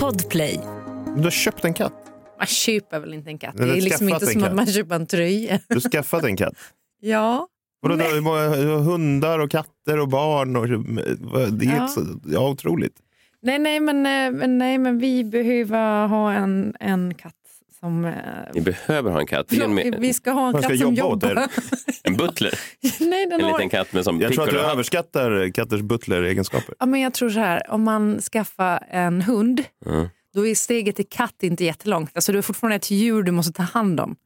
[0.00, 0.60] Podplay.
[1.16, 1.92] Du har köpt en katt.
[2.38, 3.56] Man köper väl inte en katt?
[3.56, 4.50] Det är liksom inte som katt.
[4.50, 5.60] att man köper en tröja.
[5.68, 6.54] Du har skaffat en katt.
[7.00, 7.48] Ja.
[7.80, 10.56] Vadå, du har hundar och katter och barn.
[10.56, 11.70] Och, det är Ja.
[11.72, 12.96] helt så, ja, otroligt.
[13.42, 17.34] Nej, nej, men, eh, men, nej, men vi behöver ha en, en katt
[17.80, 18.04] som...
[18.04, 18.12] eh,
[18.54, 19.46] Ni behöver ha en katt.
[19.48, 21.48] Förlåt, med, vi ska ha en Man ska katt som jobbar.
[22.02, 22.54] en butler.
[23.00, 23.52] nej, den En har...
[23.52, 26.74] liten katt med som Jag tror att du överskattar katters butler-egenskaper.
[26.78, 30.08] Ja, men jag tror så här, om man skaffar en hund, Mm.
[30.34, 32.10] då är steget till katt inte jättelångt.
[32.14, 34.16] Alltså, du är fortfarande ett djur du måste ta hand om.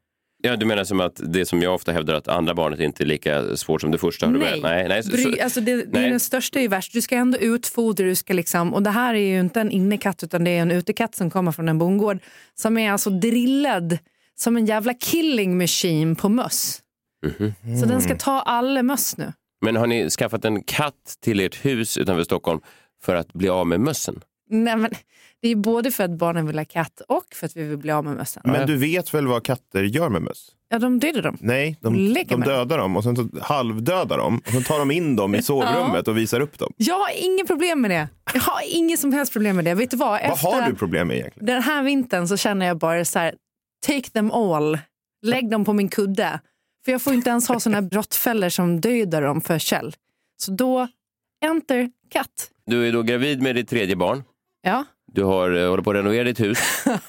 [0.43, 3.07] Ja, du menar som att det som jag ofta hävdar att andra barnet inte är
[3.07, 4.27] lika svårt som det första?
[4.27, 4.71] har du Nej, berättat?
[4.71, 5.03] nej, nej.
[5.03, 6.11] Så, Bry, så, alltså det, nej.
[6.11, 6.93] den största är ju värst.
[6.93, 10.23] Du ska ändå utfodra, du ska liksom, och det här är ju inte en innekatt
[10.23, 12.19] utan det är en utekatt som kommer från en bondgård
[12.55, 13.99] som är alltså drillad
[14.35, 16.81] som en jävla killing machine på möss.
[17.27, 17.81] Mhm.
[17.81, 19.33] Så den ska ta alla möss nu.
[19.65, 22.61] Men har ni skaffat en katt till ert hus utanför Stockholm
[23.03, 24.21] för att bli av med mössen?
[24.51, 24.91] Nej, men
[25.43, 27.93] det är både för att barnen vill ha katt och för att vi vill bli
[27.93, 28.43] av med mössen.
[28.45, 30.51] Men du vet väl vad katter gör med möss?
[30.69, 31.37] Ja, de dödar dem.
[31.41, 34.41] Nej, de, de dödar dem och sen så halvdödar dem.
[34.47, 36.73] Och sen tar de in dem i sovrummet och visar upp dem.
[36.77, 38.09] Jag har inget problem med det.
[38.35, 39.75] Jag har inget som helst problem med det.
[39.75, 40.21] Vet du vad?
[40.29, 41.47] Vad har du problem med egentligen?
[41.47, 43.35] Den här vintern så känner jag bara så här,
[43.87, 44.79] take them all.
[45.27, 46.41] Lägg dem på min kudde.
[46.85, 49.95] För jag får inte ens ha såna här råttfällor som dödar dem för Kjell.
[50.37, 50.89] Så då,
[51.45, 52.51] enter katt.
[52.67, 54.23] Du är då gravid med ditt tredje barn.
[54.63, 54.85] Ja.
[55.13, 56.59] Du har, eh, håller på att renovera ditt hus.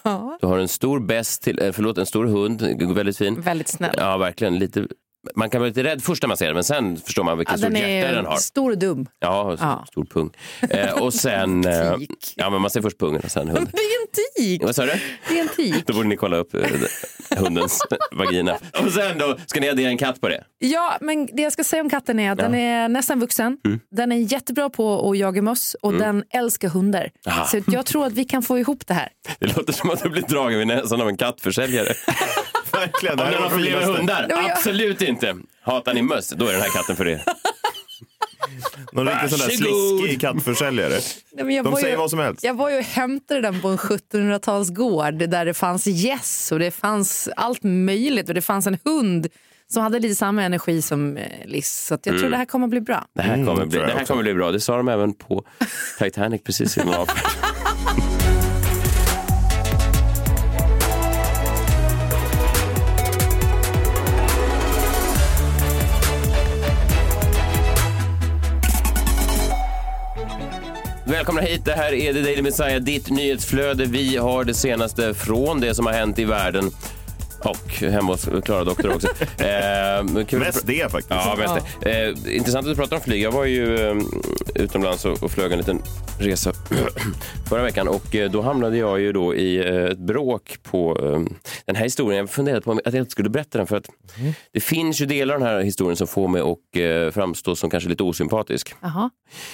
[0.42, 2.62] Du har en stor bäst, till, eh, förlåt, en stor hund,
[2.96, 3.42] väldigt fin.
[3.42, 3.96] Väldigt snäll.
[3.98, 4.60] Ja, verkligen.
[4.60, 4.88] Lite,
[5.36, 7.60] man kan vara lite rädd först när man ser den, men sen förstår man vilken
[7.60, 8.36] Ja, stor hjärta den har.
[8.38, 9.08] stor och dum.
[9.20, 9.86] Ja, stor, Ja.
[9.88, 10.30] stor pung.
[10.70, 11.66] Eh, och sen...
[11.66, 11.94] Eh,
[12.36, 13.68] ja, men man ser först pungen och sen hunden.
[13.72, 14.08] Det är en
[14.48, 14.64] tik.
[14.64, 14.92] Vad sa du?
[15.30, 15.88] Det är en tik.
[15.88, 16.62] Då borde ni kolla upp eh,
[17.38, 17.80] hundens
[18.12, 18.58] vagina.
[18.86, 20.44] Och sen då ska ni addera en katt på det.
[20.60, 23.58] Ja, men det jag ska säga om katten är att den är nästan vuxen.
[23.66, 23.80] Mm.
[23.92, 27.10] Den är jättebra på att jaga möss och den älskar hundar.
[27.28, 27.46] Aha.
[27.46, 29.10] Så jag tror att vi kan få ihop det här.
[29.40, 31.94] Det låter som att du blir dragen vid näsan av en kattförsäljare.
[32.82, 33.20] Verkligen.
[33.20, 33.92] Om ni har med finaste.
[33.92, 34.28] hundar?
[34.52, 35.36] Absolut inte.
[35.62, 36.30] Hatar ni möss?
[36.30, 37.24] Då är den här katten för er.
[38.92, 41.00] Någon riktigt sån där sliskig kattförsäljare.
[41.34, 42.44] Nej, men jag De var säger ju, vad som helst.
[42.44, 46.72] Jag var ju och hämtade den på en 1700-talsgård där det fanns gäss och det
[46.72, 49.28] fanns allt möjligt och det fanns en hund
[49.68, 51.86] som hade lite samma energi som eh, Liz.
[51.88, 53.06] Så att jag tror det här kommer bli bra.
[53.16, 54.52] Det här, Mm, kommer bli, det här kommer bli bra.
[54.52, 55.44] Det sa de även på
[56.00, 56.94] Titanic precis innan
[71.12, 73.86] Välkomna hit, det här är The Daily Messiah, ditt nyhetsflöde.
[73.86, 76.72] Vi har det senaste från det som har hänt i världen
[77.46, 79.08] och hemma hos Klara Doktor också.
[79.42, 81.10] Eh, kul- Mest det faktiskt.
[81.10, 82.04] Ja, mest det.
[82.04, 83.22] Eh, intressant att du pratar om flyg.
[83.22, 83.96] Jag var ju eh,
[84.56, 85.82] utomlands och, och flög en liten
[86.20, 86.54] resa
[87.50, 91.36] förra veckan och eh, då hamnade jag ju då i eh, ett bråk på eh,
[91.66, 92.20] den här historien.
[92.20, 93.86] Jag funderade på att jag inte skulle berätta den för att
[94.54, 96.58] det finns ju delar av den här historien som får mig att
[97.08, 98.74] eh, framstå som kanske lite osympatisk.
[98.82, 99.10] Jaha.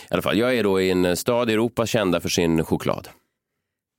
[0.09, 3.07] I alla fall, jag är då i en stad i Europa kända för sin choklad.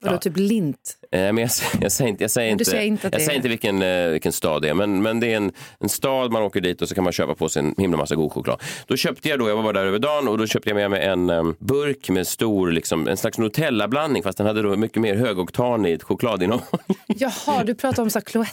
[0.01, 0.97] Vadå, typ lint?
[1.11, 1.49] Eh, men jag,
[1.81, 3.35] jag säger inte, jag säger Men du inte, säger inte att jag det säger är-
[3.35, 6.43] inte vilken, eh, vilken stad det är, men, men det är en, en stad, man
[6.43, 8.61] åker dit och så kan man köpa på sig en himla massa god choklad.
[8.87, 10.91] Då köpte jag då, jag var bara där över dagen och då köpte jag med
[10.91, 15.01] mig en em, burk med stor, liksom, en slags Nutella-blandning fast den hade då mycket
[15.01, 16.79] mer högoktanigt chokladinnehåll.
[17.07, 18.47] Jaha, du pratar om så här.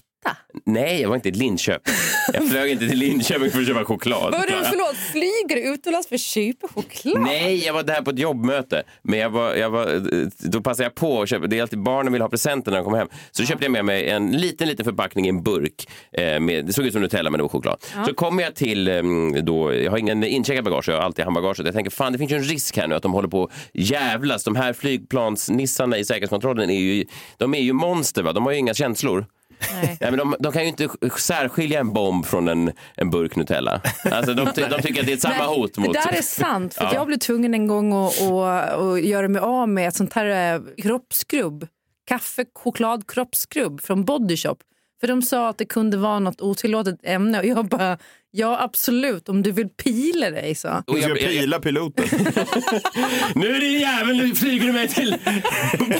[0.64, 1.94] Nej, jag var inte i Linköping.
[2.32, 4.32] Jag flög inte till Linköping för att köpa choklad.
[4.32, 7.20] Vadå, förlåt, flyger du utomlands för att köpa choklad?
[7.22, 8.82] Nej, jag var där på ett jobbmöte.
[9.02, 10.02] Men jag var, jag var,
[10.50, 12.84] då passade jag på att köpa, det är alltid barnen vill ha presenter när de
[12.84, 13.08] kommer hem.
[13.30, 15.88] Så då köpte jag med mig en liten, liten förpackning i en burk.
[16.12, 17.84] Eh, med, det såg ut som Nutella men det var choklad.
[18.06, 19.02] Så kommer jag till, eh,
[19.42, 21.66] då, jag har ingen incheckat bagage, jag har alltid handbagaget.
[21.66, 23.50] Jag tänker fan det finns ju en risk här nu att de håller på att
[23.72, 24.44] jävlas.
[24.44, 27.04] De här flygplansnissarna i säkerhetskontrollen är ju,
[27.36, 29.26] de är ju monster va, de har ju inga känslor.
[29.72, 29.96] Nej.
[30.00, 33.80] Nej, men de, de kan ju inte särskilja en bomb från en, en burk Nutella.
[34.10, 35.92] Alltså, de, ty- de tycker att det är samma Nej, hot mot...
[35.92, 36.74] Det där är sant.
[36.74, 36.98] För att Ja.
[36.98, 40.54] Jag blev tvungen en gång att, att, att göra mig av med ett sånt här
[40.54, 41.66] eh, kroppsskrubb.
[42.08, 44.56] Kaffe, choklad, kroppsskrubb från Body Shop.
[45.00, 47.98] För de sa att det kunde vara något otillåtet ämne och jag bara,
[48.30, 50.68] ja absolut om du vill pila dig så.
[50.86, 52.04] Och Du ska pila piloten.
[53.34, 55.16] Nu är din jävel, nu flyger du mig till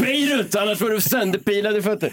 [0.00, 2.12] Beirut, annars får du sönderpilade fötter.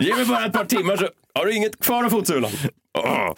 [0.00, 2.50] Ge mig bara ett par timmar så har du inget kvar av fotsulan.
[2.98, 3.34] Oh.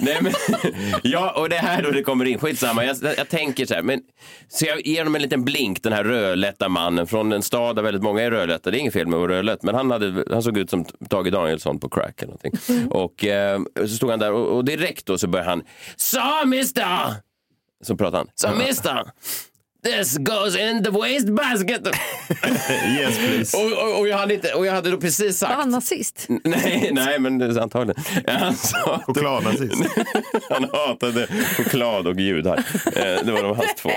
[0.00, 0.32] Nej, men,
[1.02, 2.84] ja, och det här då det kommer in, skitsamma.
[2.84, 4.00] Jag, jag tänker så här, men,
[4.48, 7.82] så jag ger honom en liten blink, den här rödlätta mannen från en stad där
[7.82, 8.70] väldigt många är rödlätta.
[8.70, 10.84] Det är inget fel med att vara rödlätt, men han, hade, han såg ut som
[10.84, 12.88] Tage Danielsson på crack eller någonting.
[12.90, 15.62] Och eh, så stod han där och, och direkt då så började han,
[15.96, 17.14] så mister!
[17.82, 19.10] Så pratade han, så mister!
[19.82, 21.88] This goes in the waste basket.
[22.98, 23.56] Yes please.
[23.56, 25.50] och, och, och, jag hade inte, och jag hade då precis sagt...
[25.50, 26.26] Var han nazist?
[26.44, 28.02] Nej, nej, men det är antagligen.
[28.26, 29.82] Han sa Chokladnazist.
[30.50, 32.58] han hatade choklad och judar.
[32.86, 33.90] Eh, Det var de hans två.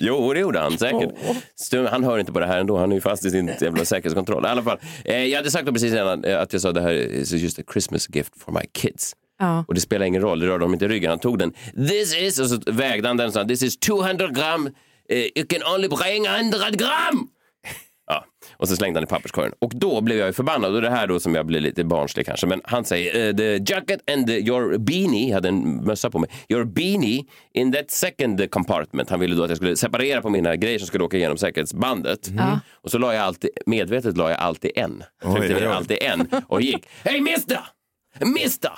[0.00, 1.10] Jo, det gjorde han säkert.
[1.56, 2.76] Stum, han hör inte på det här ändå.
[2.76, 4.44] Han är ju fast i sin jävla säkerhetskontroll.
[4.44, 6.80] I alla fall, eh, jag hade sagt då precis innan eh, att jag sa det
[6.82, 9.12] här is just a Christmas gift for my kids.
[9.38, 9.64] Ja.
[9.68, 11.10] Och det spelar ingen roll, det rörde dem inte i ryggen.
[11.10, 11.52] Han tog den.
[11.88, 14.66] This is, och så vägde han den och sa this is 200 gram.
[15.08, 17.28] Eh, you can only bring 100 gram.
[18.08, 18.24] Ja,
[18.56, 19.52] och så slängde han i papperskorgen.
[19.58, 20.74] Och då blev jag ju förbannad.
[20.74, 22.46] Och det här då som jag blir lite barnslig kanske.
[22.46, 26.18] Men han säger, eh, the jacket and the, your beanie, jag hade en mössa på
[26.18, 26.30] mig.
[26.48, 27.24] Your beanie
[27.54, 29.10] in that second compartment.
[29.10, 32.30] Han ville då att jag skulle separera på mina grejer som skulle åka igenom säkerhetsbandet.
[32.82, 35.02] Och så la jag alltid, medvetet la jag alltid en.
[35.22, 35.74] Jag Oj, tryckte oj, oj.
[35.74, 36.86] alltid en och gick.
[37.04, 37.60] Hey mister!
[38.20, 38.70] Mister!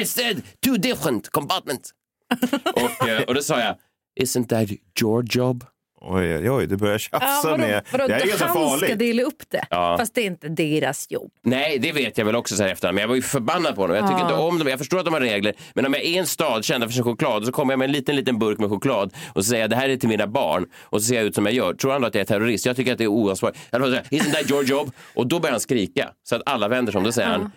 [0.00, 1.90] I said two different compartments.
[3.00, 3.76] och, eh, och då sa jag,
[4.20, 4.68] isn't that
[5.02, 5.64] your job?
[6.00, 7.84] Oj, oj, oj, du börjar Ja, tjafsa vadå, med...
[7.92, 8.98] vadå, det här är ganska han ska farligt.
[8.98, 9.96] dela upp det, Ja.
[9.98, 11.30] fast det är inte deras jobb.
[11.42, 12.94] Nej, det vet jag väl också så här efterhand.
[12.94, 13.96] Men jag var ju förbannad på honom.
[13.96, 14.24] Jag tycker Ja.
[14.30, 14.68] inte om dem.
[14.68, 15.54] Jag förstår att de har regler.
[15.74, 17.86] Men om jag är i en stad kända för sin choklad så kommer jag med
[17.86, 20.26] en liten, liten burk med choklad och så säger jag det här är till mina
[20.26, 21.74] barn och så ser jag ut som jag gör.
[21.74, 22.66] Tror han då att jag är terrorist?
[22.66, 23.58] Jag tycker att det är oansvarigt.
[23.70, 24.92] Jag säga, Isn't that your job?
[25.14, 27.04] Och då börjar han skrika så att alla vänder sig om.
[27.04, 27.50] Då säger han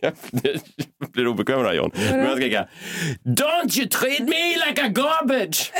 [0.00, 0.12] jag
[1.12, 1.90] blir obekväm här John.
[1.94, 2.68] Men han skriker
[3.24, 5.72] Don't you treat me like a garbage!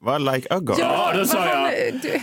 [0.00, 0.78] Vad like a god?
[0.78, 1.72] Ja, då men sa jag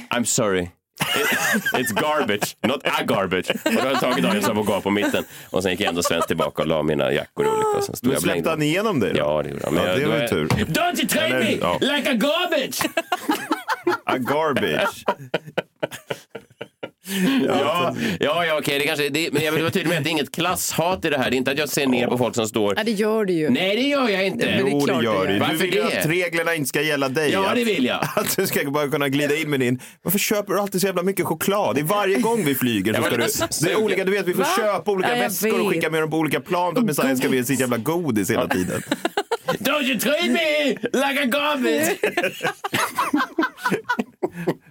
[0.10, 0.68] I'm sorry.
[1.02, 1.28] It,
[1.74, 3.50] it's garbage, not a garbage.
[3.66, 5.24] Och då har jag tagit och gav på mitten.
[5.50, 7.68] Och sen gick jag ändå svenskt tillbaka och la mina jackor olika.
[7.78, 9.20] Och sen stod Men jag släppte han igenom dig då?
[9.20, 9.76] Ja, det gjorde han.
[9.76, 10.48] Ja, jag- det då var ju är- tur.
[10.48, 11.78] Don't you treat Eller, me ja.
[11.82, 12.82] like a garbage!
[14.06, 15.04] A garbage.
[17.48, 20.10] Ja, ja, ja okej, det kanske, det, men jag vill vara tydlig med att det
[20.10, 21.30] är inget klasshat i det här.
[21.30, 22.74] Det är inte att jag ser ner på folk som står...
[22.78, 23.50] Ja, det gör du ju.
[23.50, 24.46] Nej, det gör jag inte.
[24.46, 25.34] Men det är Jo, det klart gör det du.
[25.34, 25.34] gör.
[25.34, 26.00] Du Varför vill ju det?
[26.00, 27.32] att reglerna inte ska gälla dig.
[27.32, 28.00] Ja, att, det vill jag.
[28.16, 29.80] Att du ska bara kunna glida in med din...
[30.02, 31.76] Varför köper du alltid så jävla mycket choklad?
[31.76, 33.68] Det är varje gång vi flyger så Ja, ska du...
[33.68, 34.48] det- är olika, du vet, vi får Va?
[34.58, 35.74] köpa olika Ja, jag väskor och vet.
[35.74, 38.48] skicka med dem på olika plan för att Messiah ska bli sitt jävla godis hela
[38.48, 38.82] tiden.
[39.60, 41.98] Don't you treat me like a garbage!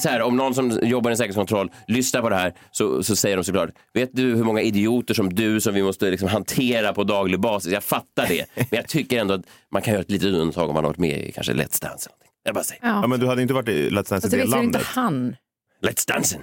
[0.00, 3.36] så här, om någon som jobbar i säkerhetskontroll lyssnar på det här så, så säger
[3.36, 7.04] de såklart, vet du hur många idioter som du som vi måste liksom hantera på
[7.04, 7.72] daglig basis?
[7.72, 9.42] Jag fattar det, men jag tycker ändå att
[9.72, 12.10] man kan göra ett litet undantag om man har varit med i kanske Let's Dance.
[12.10, 12.30] eller.
[12.42, 14.36] Jag bara säger, Ja, men du hade inte varit i Let's Dance i det det
[14.36, 14.82] vet ju inte landet.
[14.82, 15.36] han.
[15.82, 16.40] Let's Dancing!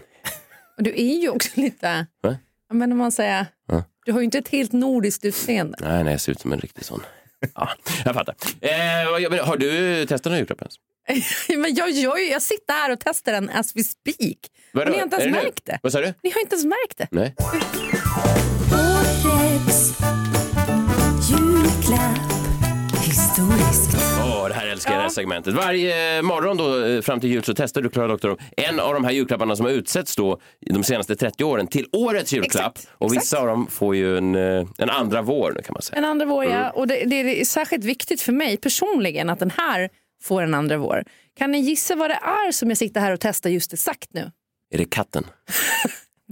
[0.77, 2.05] Och du är ju också lite...
[2.23, 2.35] Va?
[2.69, 3.45] Ja, Men om man säger...
[3.67, 3.83] Ja.
[4.05, 5.77] Du har ju inte ett helt nordiskt utseende.
[5.81, 7.01] Nej, nej, jag ser ut som en riktig sån.
[7.55, 7.69] Ja,
[8.05, 8.35] jag fattar.
[8.61, 10.75] Eh, har du testat någon julklapp ens?
[11.57, 14.37] Men jag, jag, jag sitter här och testar den as we speak.
[14.71, 14.85] Vadå?
[14.85, 15.43] Och ni har inte ens det nu?
[15.45, 15.79] märkt det.
[15.83, 16.13] Vad sa du?
[16.23, 17.07] Ni har inte ens märkt det.
[17.11, 17.35] Nej.
[24.47, 25.53] Det här älskar jag, det här segmentet.
[25.53, 29.03] Varje morgon då, eh, fram till jul så testar du, Klara Doktor, en av de
[29.05, 32.77] här julklapparna som har utsetts då de senaste 30 åren till årets julklapp.
[32.77, 33.41] Exakt, Och vissa exakt.
[33.41, 35.97] av dem får ju en, eh, en andra vår kan man säga.
[35.97, 36.57] En andra vår, Mm.
[36.57, 36.69] ja.
[36.69, 39.89] Och det, det är särskilt viktigt för mig personligen att den här
[40.23, 41.03] får en andra vår.
[41.37, 44.31] Kan ni gissa vad det är som jag sitter här och testar just exakt nu?
[44.73, 45.23] Är det katten?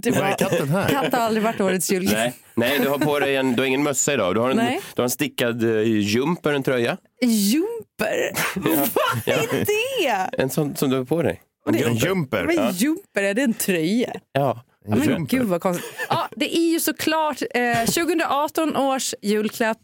[0.02, 0.88] Det Var är katten här?
[0.88, 2.18] Katt har aldrig varit årets julklapp.
[2.18, 4.34] Nej, nej du har på dig en, du har ingen mössa idag.
[4.34, 4.80] Du har en, Nej.
[4.94, 6.96] du har en stickad uh, jumper, en tröja.
[7.22, 8.32] Jumper?
[8.94, 10.30] Vad är det?
[10.42, 11.42] En sån som du har på dig.
[11.66, 12.06] En det- En jumper.
[12.08, 12.44] jumper.
[12.46, 14.12] Men jumper, är det en tröja?
[14.32, 14.64] Ja.
[14.88, 15.94] Ja, men gud vad konstigt.
[16.08, 19.78] Ja, det är ju såklart eh, 2018 års julklapp,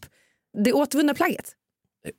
[0.63, 1.51] det återvunna plagget.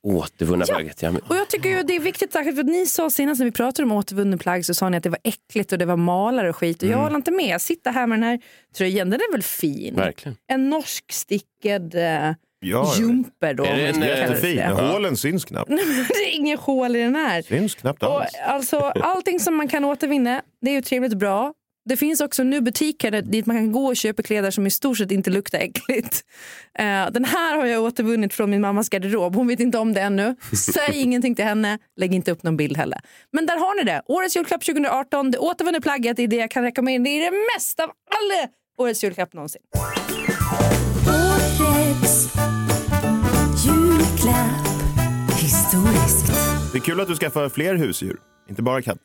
[0.02, 1.02] Återvunna plagget.
[1.02, 1.12] Ja.
[1.28, 3.52] Och jag tycker ju det är viktigt, särskilt för att ni sa senast när vi
[3.52, 6.48] pratade om återvunnen plagg så sa ni att det var äckligt och det var malare
[6.48, 6.82] och skit.
[6.82, 7.46] Och jag håller inte med.
[7.48, 8.40] Jag sitter här med den här
[8.76, 9.94] tröjan, den är väl fin?
[9.94, 10.36] Verkligen.
[10.46, 12.32] En norsk stickad eh,
[12.66, 13.64] Ja, jumper då.
[13.64, 14.76] Är det om vi en, ska kalla det för jättefin.
[14.76, 14.92] det.
[14.92, 15.68] Hålen syns knappt.
[16.08, 17.42] det är inga hål i den här.
[17.42, 18.32] Syns knappt Och alls.
[18.46, 21.54] alltså, allting som man kan återvinna, det är ju trevligt och bra.
[21.86, 24.70] Det finns också nu butiker där- dit man kan gå och köpa kläder som i
[24.70, 26.24] stort sett inte luktar äckligt.
[26.78, 29.34] Eh, den här har jag återvunnit från min mammas garderob.
[29.34, 30.36] Hon vet inte om det ännu.
[30.74, 31.78] Säg ingenting till henne.
[31.96, 33.00] Lägg inte upp någon bild heller.
[33.32, 34.02] Men där har ni det.
[34.06, 35.30] Årets julklapp 2018.
[35.30, 37.04] Det återvunna plagget är det jag kan rekommendera.
[37.04, 38.48] Det är det mesta av alla
[38.78, 39.60] årets julklapp någonsin.
[41.08, 42.34] Årets
[43.66, 44.66] julklapp.
[45.40, 46.26] Historiskt.
[46.72, 48.16] Det är kul att du skaffar fler husdjur,
[48.50, 48.98] inte bara katt.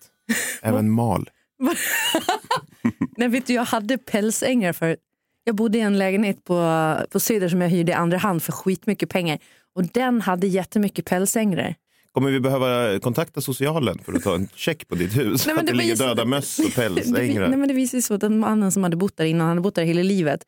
[0.62, 1.30] Även mal.
[3.18, 4.98] Nej, vet du, jag hade pälsängar för
[5.44, 8.52] Jag bodde i en lägenhet på, på Söder som jag hyrde i andra hand för
[8.52, 9.40] skitmycket pengar.
[9.76, 11.76] Och den hade jättemycket pälsängrar.
[12.12, 15.46] Kommer vi behöva kontakta socialen för att ta en check på ditt hus?
[15.46, 17.48] Nej, men att det, det ligger döda möss och pälsängrar?
[17.48, 19.50] nej, men det visade sig så att den mannen som hade bott där innan, han
[19.50, 20.40] hade bott där hela livet.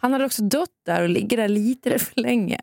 [0.00, 2.60] Han hade också dött där och ligger där lite för länge.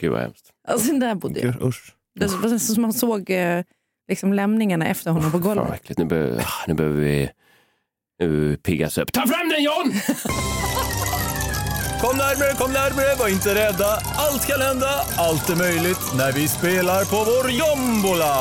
[0.00, 0.50] Gud vad hemskt.
[0.68, 1.52] Alltså där bodde jag.
[1.52, 1.94] Gud, Usch.
[2.20, 3.62] Det var så som man såg eh,
[4.08, 5.74] liksom lämningarna efter honom på Fan golvet.
[5.74, 5.98] äckligt.
[5.98, 7.30] Nu, be- nu behöver vi
[8.20, 9.12] nu piggas upp.
[9.12, 9.92] Ta fram den John!
[12.00, 13.86] Kom närmare, kom närmare, var inte rädda.
[14.16, 18.34] Allt kan hända, allt är möjligt när vi spelar på vår jombola.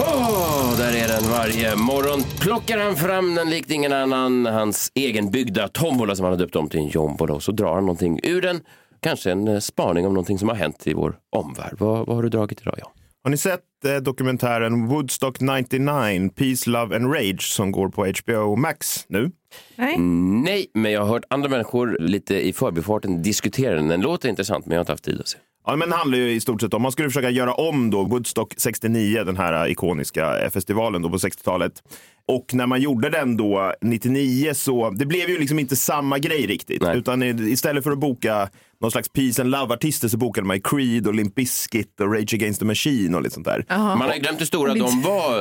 [0.00, 2.22] Åh, där är den varje morgon.
[2.40, 4.46] Plockar han fram den likt ingen annan.
[4.46, 7.34] Hans egenbyggda tombola som han har döpt om till en jombola.
[7.34, 8.60] Och så drar han någonting ur den.
[9.00, 11.74] Kanske en eh, spaning om någonting som har hänt i vår omvärld.
[11.78, 12.74] Vad, vad har du dragit idag?
[12.78, 12.92] Ja?
[13.24, 18.56] Har ni sett eh, dokumentären Woodstock 99, Peace, Love and Rage som går på HBO
[18.56, 19.30] Max nu?
[19.76, 19.98] Nej?
[20.44, 23.88] Nej, men jag har hört andra människor lite i förbifarten diskutera den.
[23.88, 25.38] Den låter intressant, men jag har inte haft tid att se.
[25.66, 28.04] Ja, men det handlar ju i stort sett om, man skulle försöka göra om då
[28.04, 31.72] Woodstock 69, den här ikoniska festivalen då på 60-talet.
[32.28, 36.46] Och när man gjorde den då 99 så, det blev ju liksom inte samma grej
[36.46, 36.82] riktigt.
[36.82, 36.98] Nej.
[36.98, 38.48] Utan i- istället för att boka
[38.82, 42.34] någon slags Peace and Love-artister så bokade man ju Creed och Limp Bizkit och Rage
[42.34, 43.64] Against the Machine och lite sånt där.
[43.68, 45.38] Man har glömt hur stora de var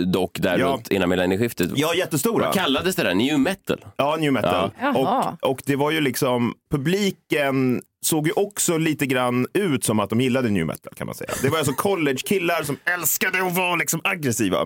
[0.00, 0.66] eh, dock där Ja.
[0.66, 1.70] runt innan millennieskiftet.
[1.76, 2.44] Ja, jättestora.
[2.44, 3.14] Vad kallades det där?
[3.14, 3.84] New metal?
[3.96, 4.70] Ja, new metal.
[4.80, 5.34] Ja.
[5.42, 10.10] Och, och det var ju liksom, publiken såg ju också lite grann ut som att
[10.10, 11.30] de gillade new metal kan man säga.
[11.42, 14.58] Det var alltså college-killar som älskade att vara liksom aggressiva.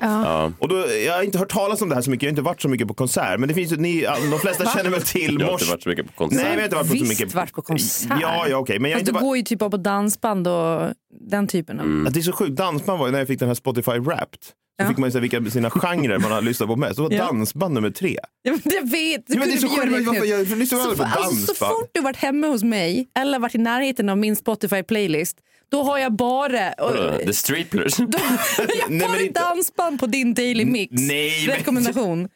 [0.58, 2.42] Och då, jag har inte hört talas om det här så mycket, jag har inte
[2.42, 3.40] varit så mycket på konsert.
[3.40, 5.88] Men det finns ju, ni, de flesta känner väl till Jag har inte varit så
[5.88, 6.36] mycket på konsert.
[6.42, 7.34] Nej, men jag har inte varit på så Visst mycket.
[7.34, 8.18] varit på konsert.
[8.22, 8.78] Ja, ja okej.
[8.78, 9.22] Men jag har Fast inte du varit...
[9.22, 10.92] går ju typ bara på dansband och
[11.30, 11.86] den typen av...
[12.04, 14.40] Ja, Det är så sjukt, dansband var ju när jag fick den här Spotify Wrapped.
[14.76, 14.88] Så Ja.
[14.88, 16.96] fick man ju säga vilka sina genrer man har lyssnat på mest.
[16.96, 17.24] Så var Ja.
[17.26, 18.18] dansband nummer tre.
[18.42, 19.24] Ja, men jag vet!
[19.26, 21.72] Ja, men det är så men jag lyssnar så, på alltså, så dansband.
[21.72, 25.34] fort du varit hemma hos mig eller varit i närheten av min Spotify-playlist,
[25.70, 26.72] då har jag bara...
[26.72, 27.18] Och?
[27.20, 27.98] The Streetlers?
[27.98, 30.90] jag har Nej, men dansband på din Daily Mix.
[30.92, 32.28] nej, men- Rekommendation.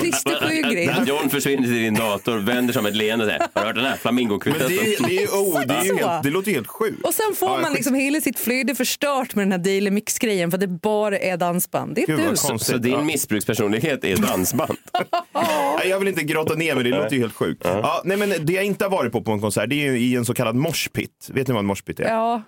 [0.00, 1.06] Christer Sjögren.
[1.06, 3.74] John försvinner till din dator, vänder sig om ett leende och säger Har du hört
[3.76, 4.68] den här Men flamingokvintetten?
[4.68, 5.96] det, är- det, är, oh, det, är Så.
[5.96, 7.04] helt, det låter helt sjukt.
[7.04, 10.50] Och sen får Ja, man liksom hela sitt flöde förstört med den här Daily Mix-grejen
[10.50, 11.94] för att det bara är dansband.
[11.94, 12.24] Det är Gud, du.
[12.26, 12.62] konstigt.
[12.62, 13.02] Så din Ja.
[13.02, 14.76] missbrukspersonlighet är dansband?
[15.78, 17.60] Nej, Jag vill inte grotta ner mig, det låter ju helt sjukt.
[17.64, 19.98] Ja, nej, men det jag inte har varit på på en konsert, det är ju
[19.98, 21.28] i en så kallad moshpit.
[21.32, 22.04] Vet ni vad en moshpit är?
[22.08, 22.42] Ja,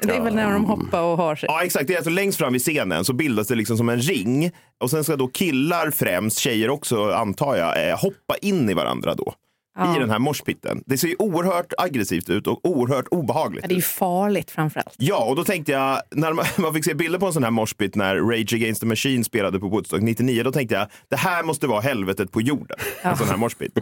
[0.00, 1.46] det är väl när de hoppar och har sig.
[1.52, 1.86] Ja, exakt.
[1.86, 4.50] Det är alltså längst fram vid scenen så bildas det liksom som en ring.
[4.80, 9.14] Och sen ska då killar främst, tjejer också antar jag, eh, hoppa in i varandra
[9.14, 9.34] då.
[9.78, 10.82] I den här moshpiten.
[10.86, 13.64] Det ser ju oerhört aggressivt ut och oerhört obehagligt.
[13.64, 14.94] Ja, det är ju farligt framförallt.
[14.96, 17.50] Ja, och då tänkte jag, när man, man fick se bilder på en sån här
[17.50, 21.42] moshpit när Rage Against the Machine spelade på Woodstock 99, då tänkte jag, det här
[21.42, 22.76] måste vara helvetet på jorden.
[23.02, 23.78] En sån här moshpit.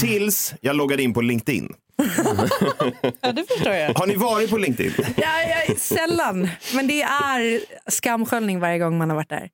[0.00, 1.72] Tills jag loggade in på LinkedIn.
[3.20, 3.94] Ja, det förstår jag.
[3.94, 4.92] Har ni varit på LinkedIn?
[5.16, 5.28] Ja,
[5.68, 9.48] ja, sällan, men det är skamsköljning varje gång man har varit där.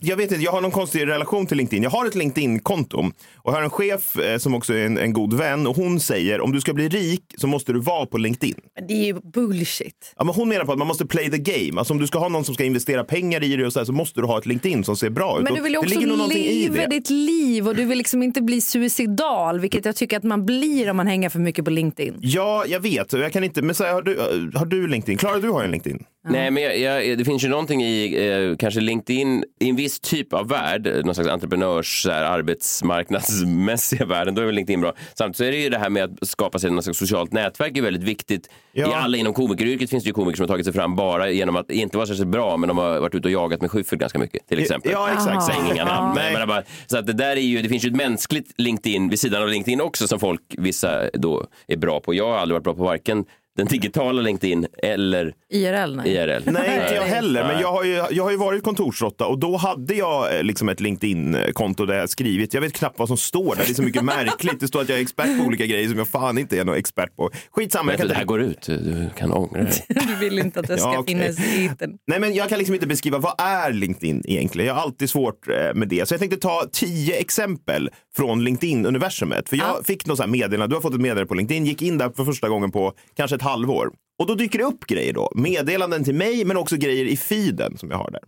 [0.00, 1.82] Jag vet inte, jag har någon konstig relation till LinkedIn.
[1.82, 2.98] Jag har ett LinkedIn-konto
[3.36, 6.00] och jag har en chef eh, som också är en, en god vän och hon
[6.00, 8.54] säger om du ska bli rik så måste du vara på LinkedIn.
[8.88, 10.14] Det är ju bullshit.
[10.16, 11.78] Ja, men hon menar på att man måste play the game.
[11.78, 13.84] Alltså om du ska ha någon som ska investera pengar i det och så, här,
[13.84, 15.44] så måste du ha ett LinkedIn som ser bra ut.
[15.44, 19.60] Men du vill ju också leva ditt liv och du vill liksom inte bli suicidal,
[19.60, 22.14] vilket jag tycker att man blir om man hänger för mycket på LinkedIn.
[22.20, 23.12] Ja, jag vet.
[23.12, 24.16] Jag kan inte, men så här, har, du,
[24.54, 25.18] har du LinkedIn?
[25.18, 26.04] Klara, du har en LinkedIn.
[26.28, 30.00] Nej, men jag, jag, det finns ju någonting i eh, kanske LinkedIn, i en viss
[30.00, 34.94] typ av värld, någon slags entreprenörs, så här, arbetsmarknadsmässiga världen, då är väl LinkedIn bra.
[35.18, 37.76] Samtidigt så är det ju det här med att skapa sig någon slags socialt nätverk
[37.76, 38.50] är väldigt viktigt.
[38.72, 38.90] Ja.
[38.90, 41.56] I alla inom komikeryrket finns det ju komiker som har tagit sig fram bara genom
[41.56, 44.18] att inte vara särskilt bra, men de har varit ute och jagat med Schyffert ganska
[44.18, 44.92] mycket, till exempel.
[44.92, 45.44] Ja, exakt.
[45.44, 46.14] Säg inga namn.
[46.14, 49.20] Men, bara, så att det, där är ju, det finns ju ett mänskligt LinkedIn vid
[49.20, 52.14] sidan av LinkedIn också som folk, vissa då är bra på.
[52.14, 53.24] Jag har aldrig varit bra på varken
[53.56, 55.96] den digitala LinkedIn eller IRL?
[55.96, 56.12] Nej.
[56.12, 56.42] IRL?
[56.46, 57.44] Nej, inte jag heller.
[57.48, 60.68] Men jag har, ju, jag har ju varit kontorsråtta och då hade jag eh, liksom
[60.68, 62.54] ett LinkedIn-konto där jag skrivit.
[62.54, 63.62] Jag vet knappt vad som står där.
[63.64, 64.60] Det är så mycket märkligt.
[64.60, 66.76] Det står att jag är expert på olika grejer som jag fan inte är någon
[66.76, 67.30] expert på.
[67.50, 67.92] Skitsamma.
[67.92, 68.28] Jag Men kan det här inte...
[68.28, 69.72] går ut, du kan ångra dig.
[70.06, 71.14] Du vill inte att det ska Ja, okej.
[71.14, 71.98] finnas i etern.
[72.06, 74.68] Nej, men jag kan liksom inte beskriva vad är LinkedIn egentligen.
[74.68, 76.08] Jag har alltid svårt eh, med det.
[76.08, 79.48] Så jag tänkte ta tio exempel från LinkedIn-universumet.
[79.48, 81.82] För jag fick något så här meddelande, du har fått ett meddelande på LinkedIn, gick
[81.82, 83.90] in där för första gången på kanske ett halvår.
[84.18, 85.32] Och då dyker det upp grejer då.
[85.34, 88.22] Meddelanden till mig, men också grejer i feeden som jag har där.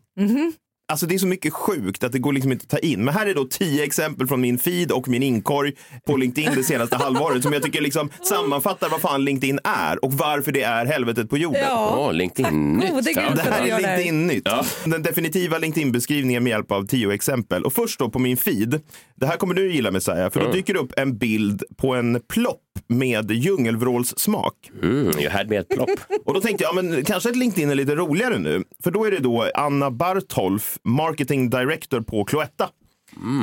[0.88, 3.04] Alltså det är så mycket sjukt att det går liksom inte att ta in.
[3.04, 5.72] Men här är då tio exempel från min feed och min inkorg
[6.06, 10.12] på LinkedIn det senaste halvåret som jag tycker liksom sammanfattar vad fan LinkedIn är och
[10.12, 11.62] varför det är helvetet på jorden.
[11.70, 12.90] Åh, LinkedIn-nytt.
[12.90, 13.16] gode Gud.
[13.16, 13.32] Ja.
[13.34, 13.76] Det här är.
[13.76, 14.48] LinkedIn-nytt.
[14.84, 17.64] Den definitiva LinkedIn-beskrivningen med hjälp av tio exempel.
[17.64, 18.80] Och först då på min feed.
[19.14, 22.20] Det här kommer du gilla Messiah, för då dyker det upp en bild på en
[22.28, 24.70] plopp med djungelvrålssmak.
[24.82, 25.90] Mm, jag hade med ett plopp.
[26.24, 28.64] Och då tänkte jag, men kanske att LinkedIn är lite roligare nu.
[28.84, 32.68] För då är det då Anna Bartolf, marketing director på Cloetta.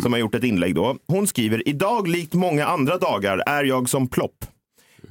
[0.01, 0.97] Som har gjort ett inlägg då.
[1.07, 4.45] Hon skriver, idag likt många andra dagar är jag som plopp.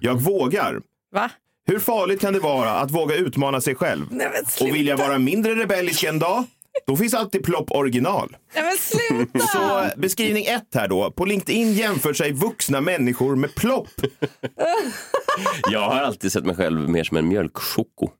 [0.01, 0.81] Jag vågar.
[1.13, 1.31] Va?
[1.67, 4.07] Hur farligt kan det vara att våga utmana sig själv?
[4.11, 4.29] Nej.
[4.61, 6.45] Och vill jag vara mindre rebellisk en dag,
[6.87, 8.37] då finns alltid plopp original.
[8.55, 9.39] Nej, men sluta!
[9.39, 11.11] Så beskrivning ett här då.
[11.11, 13.89] På LinkedIn jämför sig vuxna människor med plopp.
[15.71, 18.11] Jag har alltid sett mig själv mer som en mjölkchoko.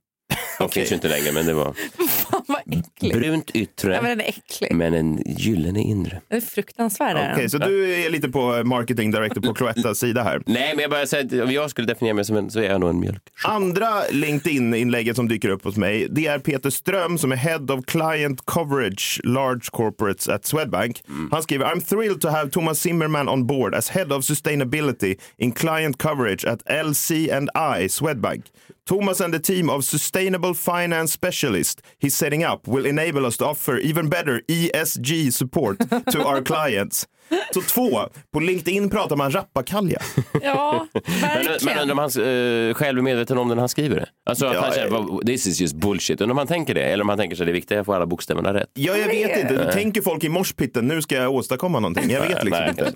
[0.59, 1.73] De finns ju inte längre, men det var
[2.09, 3.17] Fan vad äckligt.
[3.17, 4.71] brunt yttre, Ja, men den är äcklig.
[4.75, 6.21] men en gyllene inre.
[6.27, 7.17] Den är fruktansvärd.
[7.17, 7.49] är Okej, den.
[7.49, 10.41] så du är lite på marketing director på Cloettas sida här.
[10.45, 12.63] Nej, men jag bara säger att om jag skulle definiera mig som en, så är
[12.69, 13.47] jag nog en mjölkchoko.
[13.47, 17.85] Andra LinkedIn-inlägget som dyker upp hos mig, det är Peter Ström som är Head of
[17.85, 21.03] Client Coverage Large Corporates at Swedbank.
[21.31, 25.51] Han skriver I'm thrilled to have Thomas Zimmerman on board as Head of Sustainability in
[25.51, 28.43] Client Coverage at LC&I Swedbank.
[28.89, 33.45] Thomas and the team of Sustainable Finance Specialists he's setting up will enable us to
[33.45, 35.77] offer even better ESG support
[36.11, 37.07] to our clients.
[37.53, 37.99] Så två,
[38.33, 39.99] på LinkedIn pratar man rappakalja.
[40.41, 41.79] Ja, Men, men verkligen.
[41.79, 44.05] undrar om han uh, själv är medveten om det när han skriver det?
[44.29, 44.91] Alltså att Ja, han känner, eh.
[45.05, 46.21] "Vad- this is just bullshit.
[46.21, 46.81] Undrar om han tänker det?
[46.83, 48.69] Eller om han tänker sig det är viktigt att får alla bokstäverna rätt?
[48.73, 49.71] Ja, jag vet inte.
[49.73, 52.09] Tänker folk i morspitten, nu ska jag åstadkomma någonting?
[52.09, 52.93] Jag vet liksom Nej, inte.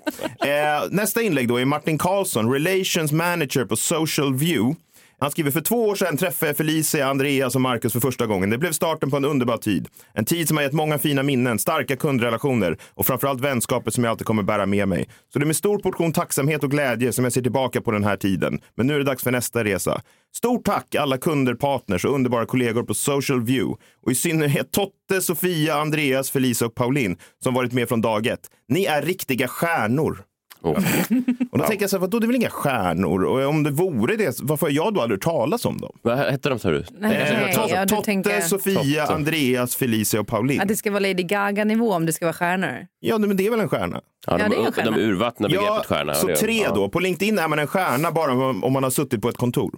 [0.50, 4.76] Eh, nästa inlägg då är Martin Karlsson, Relations Manager på Social View.
[5.20, 8.50] Han skriver, för två år sedan träffade jag Felicia, Andreas och Marcus för första gången.
[8.50, 9.88] Det blev starten på en underbar tid.
[10.12, 14.10] En tid som har gett många fina minnen, starka kundrelationer och framförallt vänskaper som jag
[14.10, 15.08] alltid kommer bära med mig.
[15.32, 18.04] Så det är med stor portion tacksamhet och glädje som jag ser tillbaka på den
[18.04, 18.60] här tiden.
[18.74, 20.02] Men nu är det dags för nästa resa.
[20.36, 23.82] Stort tack alla kunder, partners och underbara kollegor på Social View.
[24.02, 28.50] Och i synnerhet Totte, Sofia, Andreas, Felicia och Pauline som varit med från dag ett.
[28.68, 30.27] Ni är riktiga stjärnor.
[30.62, 30.70] Oh.
[31.52, 33.24] Och då tänker jag så här, vadå, det är väl inga stjärnor?
[33.24, 35.96] Och om det vore det, varför har jag då aldrig hört talas om dem?
[36.02, 36.84] Vad hette de sa du?
[36.98, 39.14] Nej, Totte, ja, du Totte tänker Sofia, Totte.
[39.14, 40.60] Andreas, Felicia och Pauline.
[40.60, 42.86] att det ska vara Lady Gaga-nivå om det ska vara stjärnor.
[43.00, 44.00] Ja, men det är väl en stjärna?
[44.26, 44.90] Ja, Ja, de, det är en stjärna.
[44.90, 46.14] de urvattnar Ja, begreppet stjärna.
[46.14, 46.74] så tre Ja.
[46.74, 46.88] då.
[46.88, 49.74] På LinkedIn är man en stjärna bara om om man har suttit på ett kontor.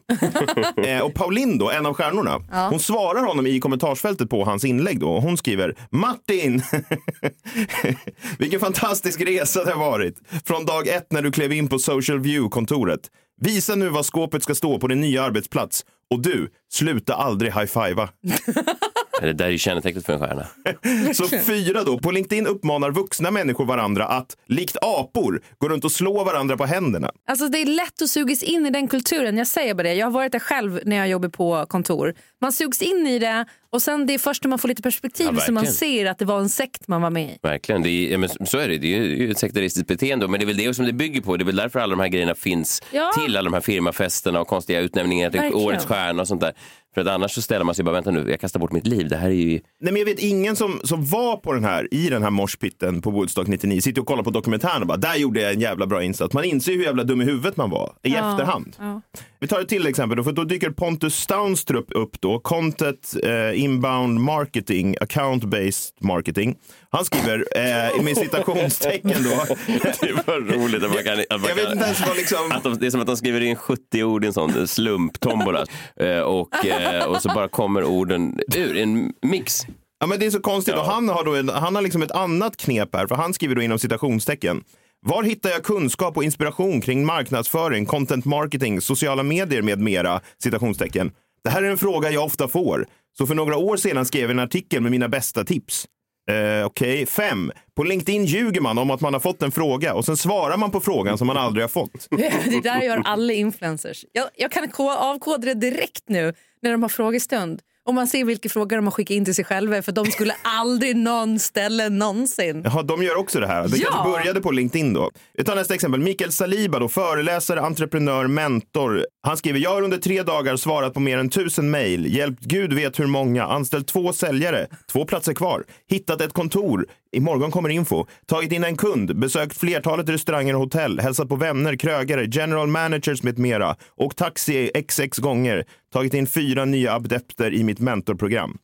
[0.87, 2.39] eh, och Pauline då, en av stjärnorna,
[2.71, 5.11] hon svarar honom i kommentarsfältet på hans inlägg då.
[5.11, 6.63] Och hon skriver Martin!
[8.39, 10.19] Vilken fantastisk resa det har varit.
[10.45, 13.01] Från dag ett när du klev in på Social View-kontoret.
[13.41, 15.85] Visa nu vad skåpet ska stå på din nya arbetsplats.
[16.11, 18.09] Och du, sluta aldrig high-fivea.
[19.27, 20.47] Det där är ju kännetecknet för en stjärna.
[21.15, 25.93] Så fyra då, på LinkedIn uppmanar vuxna människor varandra att likt apor gå runt och
[25.93, 27.11] slå varandra på händerna.
[27.31, 29.39] Alltså det är lätt att sugas in i den kulturen.
[29.39, 29.95] Jag säger bara det.
[29.95, 32.15] Jag har varit där själv när jag jobbar på kontor.
[32.41, 35.29] Man sugs in i det och sen det är först när man får lite perspektiv
[35.35, 37.39] Ja, som man ser att det var en sekt man var med i.
[37.43, 38.79] Verkligen, det är, ja, men så är det.
[38.79, 40.29] Det är ju ett sekteristiskt beteende.
[40.29, 41.37] Men det är väl det som det bygger på.
[41.37, 43.13] Det är väl därför alla de här grejerna finns Ja.
[43.19, 43.37] till.
[43.37, 45.67] Alla de här firmafesterna och konstiga utnämningar till Verkligen.
[45.67, 46.53] årets stjärna och sånt där.
[46.95, 49.09] För att annars så ställer man sig bara, vänta nu, jag kastar bort mitt liv.
[49.09, 49.51] Det här är ju...
[49.51, 53.03] Nej, men jag vet ingen som, som var på den här, i den här morspitten
[53.03, 55.87] på Woodstock 99, sitter och kollar på dokumentären och bara, där gjorde jag en jävla
[55.87, 56.35] bra insats.
[56.35, 58.77] Man inser ju hur jävla dum i huvudet man var i efterhand.
[58.79, 59.01] ja.
[59.43, 63.63] Vi tar ett till exempel, då, för då dyker Pontus Staunstrup upp då, Content eh,
[63.63, 66.57] Inbound Marketing, Account-Based Marketing.
[66.91, 69.55] Han skriver, eh, med citationstecken då,
[70.01, 71.19] Det var roligt att man kan...
[71.31, 72.53] Att man jag vet inte ens vad liksom...
[72.53, 75.65] att de, det är som att de skriver in 70 ord i en sån slumptombola.
[76.01, 79.67] Eh, och, eh, och så bara kommer orden ur, en mix.
[80.01, 80.75] Ja, men det är så konstigt.
[80.75, 83.55] Och han har, då en, han har liksom ett annat knep här, för han skriver
[83.55, 84.65] då inom citationstecken.
[85.07, 90.21] Var hittar jag kunskap och inspiration kring marknadsföring, content marketing, sociala medier med mera?
[90.39, 91.13] Citationstecken.
[91.45, 92.87] Det här är en fråga jag ofta får.
[93.19, 95.87] Så för några år sedan skrev jag en artikel med mina bästa tips.
[96.31, 97.53] Eh, Okej, fem.
[97.77, 100.71] På LinkedIn ljuger man om att man har fått en fråga och sen svarar man
[100.71, 102.09] på frågan som man aldrig har fått.
[102.45, 104.05] Det där gör alla influencers.
[104.13, 107.61] Jag, jag kan avkoda det direkt nu när de har frågestund.
[107.91, 110.35] Om man ser vilka frågor de har skickat in till sig själva för de skulle
[110.43, 112.63] aldrig någon ställa någonsin.
[112.65, 113.69] Jaha, de gör också det här.
[113.69, 113.89] Det Ja.
[113.91, 115.11] kanske började på LinkedIn då.
[115.35, 116.01] Vi tar nästa exempel.
[116.01, 119.07] Mikael Saliba, då, föreläsare, entreprenör, mentor.
[119.23, 122.73] Han skriver, jag har under tre dagar svarat på mer än tusen mejl, hjälpt gud
[122.73, 128.07] vet hur många, anställt två säljare, två platser kvar, hittat ett kontor, imorgon kommer info,
[128.27, 133.23] tagit in en kund, besökt flertalet restauranger och hotell, hälsat på vänner, krögare, general managers
[133.23, 138.59] med mera och taxi xx gånger, tagit in fyra nya adepter i mitt mentorprogram.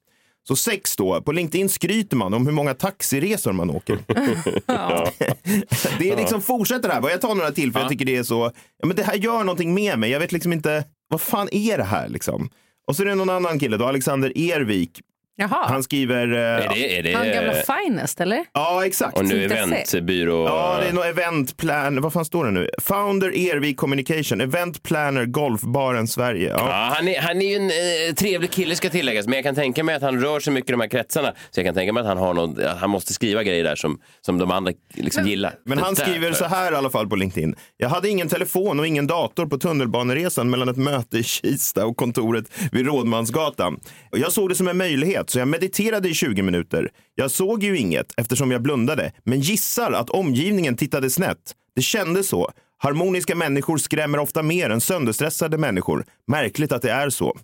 [0.49, 3.99] Så sex då, på LinkedIn skryter man om hur många taxiresor man åker.
[5.99, 7.11] det är liksom fortsätter här.
[7.11, 9.39] Jag tar några till för jag tycker det är så, ja men det här gör
[9.45, 10.11] någonting med mig.
[10.11, 12.51] Jag vet liksom inte, vad fan är det här liksom?
[12.87, 15.01] Och så är det någon annan kille då, Alexander Ervik.
[15.39, 16.33] Jaha, Han skriver...
[16.33, 18.45] eh, Är det, är det, han gamla Finest eller?
[18.53, 19.19] Ja, exakt.
[19.19, 20.45] och nu eventbyrå.
[20.47, 22.69] Ja, det är något event plan, vad fan står det nu?
[22.83, 26.49] Founder Ervik Communication, event planner, golfbaren Sverige.
[26.49, 26.57] Ja.
[26.59, 27.71] Ja, han, är, han är ju en
[28.09, 30.71] eh, trevlig kille ska tilläggas, men jag kan tänka mig att han rör sig mycket
[30.71, 31.33] i de här kretsarna.
[31.51, 33.77] Så jag kan tänka mig att han, har någon, att han måste skriva grejer där
[33.77, 35.55] som, som de andra liksom gillar.
[35.65, 37.57] Men Det han skriver så här i alla fall på LinkedIn.
[37.77, 41.97] Jag hade ingen telefon och ingen dator på tunnelbaneresan mellan ett möte i Kista och
[41.97, 43.81] kontoret vid Rådmansgatan.
[44.13, 46.91] Och Jag såg det som en möjlighet, så jag mediterade i 20 minuter.
[47.15, 51.55] Jag såg ju inget eftersom jag blundade, men gissar att omgivningen tittade snett.
[51.77, 52.51] Det kändes så.
[52.79, 56.05] Harmoniska människor skrämmer ofta mer än sönderstressade människor.
[56.27, 57.37] Märkligt att det är så.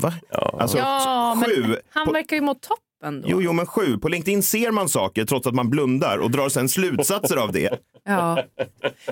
[0.00, 0.14] Va?
[0.58, 1.62] Alltså, Ja, sju.
[1.62, 3.28] men han verkar ju må toppen då.
[3.30, 3.98] Jo, jo, men sju.
[3.98, 7.78] På LinkedIn ser man saker trots att man blundar och drar sen slutsatser av det.
[8.04, 8.42] Ja.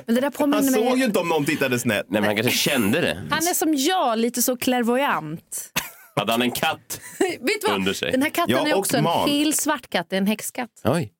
[0.07, 0.99] Men det där Han påminner såg mig...
[0.99, 2.07] ju inte om någon tittade snett.
[2.09, 3.23] Nej, men han kanske kände det.
[3.31, 5.71] Han är som jag, lite så clairvoyant.
[6.17, 7.01] Hade han en katt?
[7.19, 7.77] Vet du vad?
[7.77, 8.11] Under sig.
[8.13, 9.29] Den här katten Ja, är också en mal.
[9.29, 10.71] helt svart katt, det är en häxkatt.
[10.85, 11.13] Oj.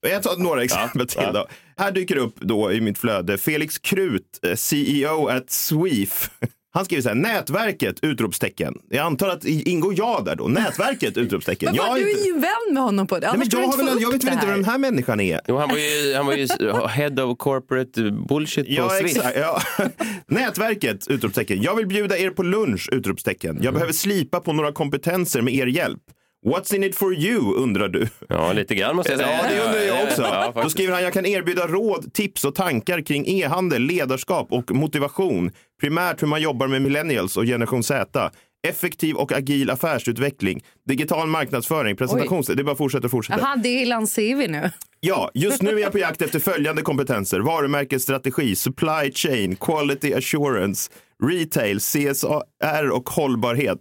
[0.00, 1.20] Jag tar några exempel till.
[1.22, 1.32] ja.
[1.32, 1.46] Då.
[1.76, 6.30] Här dyker upp då i mitt flöde Felix Krut, eh, CEO at Sweef.
[6.78, 7.96] Han skriver så här, nätverket!
[8.02, 8.74] Utropstecken.
[8.90, 10.48] Jag antar att ingår jag där då?
[10.48, 11.16] Nätverket!
[11.16, 11.66] Utropstecken.
[11.66, 13.26] Men Jag, du inte- är ju vän med honom på det.
[13.28, 15.40] Nej, men jag, har väl, jag vet väl inte vem den här människan är?
[15.48, 16.46] Jo, han var ju, han var ju
[16.88, 19.16] head of corporate bullshit på Ja, Swift.
[19.16, 19.36] exakt.
[19.38, 19.62] Ja.
[20.26, 21.06] Nätverket!
[21.10, 21.62] Utropstecken.
[21.62, 22.88] Jag vill bjuda er på lunch!
[22.92, 23.58] Utropstecken.
[23.62, 26.00] Jag behöver slipa på några kompetenser med er hjälp.
[26.46, 27.54] What's in it for you?
[27.56, 28.08] undrar du.
[28.28, 29.40] Ja, lite grann måste jag säga.
[29.42, 30.22] Ja, det undrar jag också.
[30.22, 34.70] Ja, Då skriver han, jag kan erbjuda råd, tips och tankar kring e-handel, ledarskap och
[34.70, 35.50] motivation.
[35.80, 38.30] Primärt hur man jobbar med millennials och generation Z.
[38.68, 42.46] Effektiv och agil affärsutveckling, digital marknadsföring, presentations...
[42.46, 43.40] Det bara fortsätter och fortsätter.
[43.40, 44.70] Jaha, det är hans CV nu.
[45.00, 47.40] Ja, just nu är jag på jakt efter följande kompetenser.
[47.40, 50.90] Varumärkesstrategi, supply chain, quality assurance,
[51.24, 53.78] retail, CSR och hållbarhet.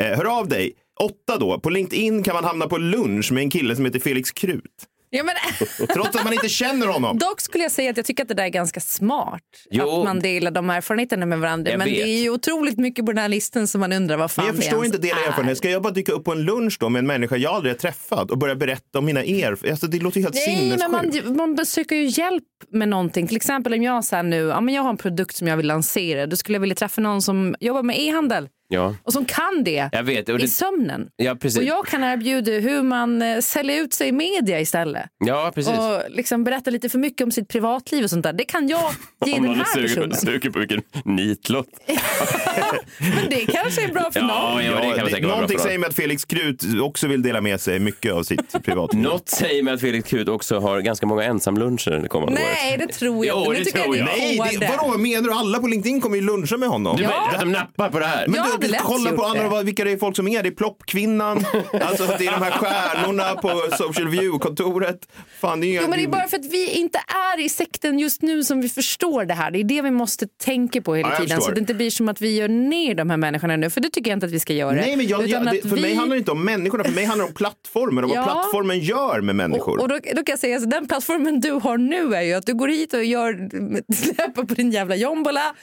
[0.00, 0.72] Eh, hör av dig.
[1.00, 1.60] Åtta då.
[1.60, 4.62] På LinkedIn kan man hamna på lunch med en kille som heter Felix Krut.
[5.16, 5.34] Ja, men,
[5.94, 7.18] Trots att man inte känner honom.
[7.18, 9.42] dock skulle jag säga att jag tycker att det där är ganska smart.
[9.70, 9.98] Jo.
[9.98, 11.70] Att man delar de erfarenheterna med varandra.
[11.70, 11.96] Jag men vet.
[11.96, 14.54] det är ju otroligt mycket på den här listan som man undrar vad fan Men
[14.54, 15.58] jag förstår inte dela erfarenhet.
[15.58, 17.78] Ska jag bara dyka upp på en lunch då med en människa jag aldrig har
[17.78, 19.70] träffat och börja berätta om mina erfarenheter?
[19.70, 21.26] Alltså, det låter ju helt Nej, men sinnessjukt.
[21.26, 23.26] man, man besöker ju hjälp med någonting.
[23.26, 25.66] Till exempel om jag här nu, ja, men jag har en produkt som jag vill
[25.66, 26.26] lansera.
[26.26, 29.88] Då skulle jag vilja träffa någon som jobbar med e-handel Ja, och som kan det
[29.92, 30.28] jag vet.
[30.28, 31.08] Och i det, sömnen.
[31.16, 31.58] ja, precis.
[31.58, 35.02] Och jag kan erbjuda hur man eh, säljer ut sig i media istället.
[35.24, 35.72] Ja, precis.
[35.78, 38.32] Och liksom berätta lite för mycket om sitt privatliv och sånt där.
[38.32, 38.80] Det kan jag
[39.26, 40.16] ge Om den någon är här personen.
[40.16, 41.66] sugen på vilken nitlott.
[42.98, 44.64] Men det kanske är bra för Ja, någon.
[44.64, 45.80] ja, det kan Ja, det, säkert någonting säger någon.
[45.80, 49.02] mig att Felix Krut också vill dela med sig mycket av sitt privatliv.
[49.02, 52.88] Något säger mig att Felix Krut också har ganska många ensamluncher det kommande Nej, året.
[52.88, 53.58] det tror jag Jo, inte.
[53.58, 54.08] Nu det tror jag.
[54.08, 54.14] jag.
[54.16, 55.32] det är Nej, det, vadå, vad menar du?
[55.32, 56.96] Alla på LinkedIn kommer ju luncha med honom.
[56.96, 57.08] Du Ja.
[57.08, 58.26] menar att de nappar på det här?
[58.28, 60.42] Men Jag lätt kolla på andra, vad- vilka det är folk som är.
[60.42, 61.36] Det är Ploppkvinnan,
[61.82, 64.98] alltså det är de här stjärnorna på Social View-kontoret.
[65.40, 66.98] Fan, det är Jo, men det är bara för att vi inte
[67.34, 69.50] är i sekten just nu som vi förstår det här.
[69.50, 71.28] Det är det vi måste tänka på hela Ja, tiden.
[71.28, 71.50] Så förstår.
[71.50, 73.70] att det inte blir som att vi gör ner de här människorna nu.
[73.70, 74.72] För det tycker jag inte att vi ska göra.
[74.72, 77.04] Nej, men jag, jag, det, för mig vi- handlar det inte om människorna, för mig
[77.04, 78.24] handlar det om plattformen och vad Ja.
[78.24, 79.76] plattformen gör med människor.
[79.76, 82.32] Och, och då, då kan jag säga så den plattformen du har nu är ju
[82.34, 83.48] att du går hit och gör
[83.94, 85.54] släpper på din jävla jombola.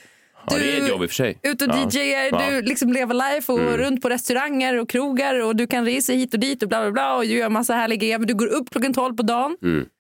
[0.50, 1.40] Ja, det är ett jobb i och för sig.
[1.44, 1.90] Ut och Ja.
[1.92, 2.50] DJar, Ja.
[2.50, 6.34] du liksom lever life och runt på restauranger och krogar och du kan resa hit
[6.34, 8.18] och dit och bla bla bla och du gör massa härliga grejer.
[8.18, 9.58] Men Du går upp klockan 12 på dagen.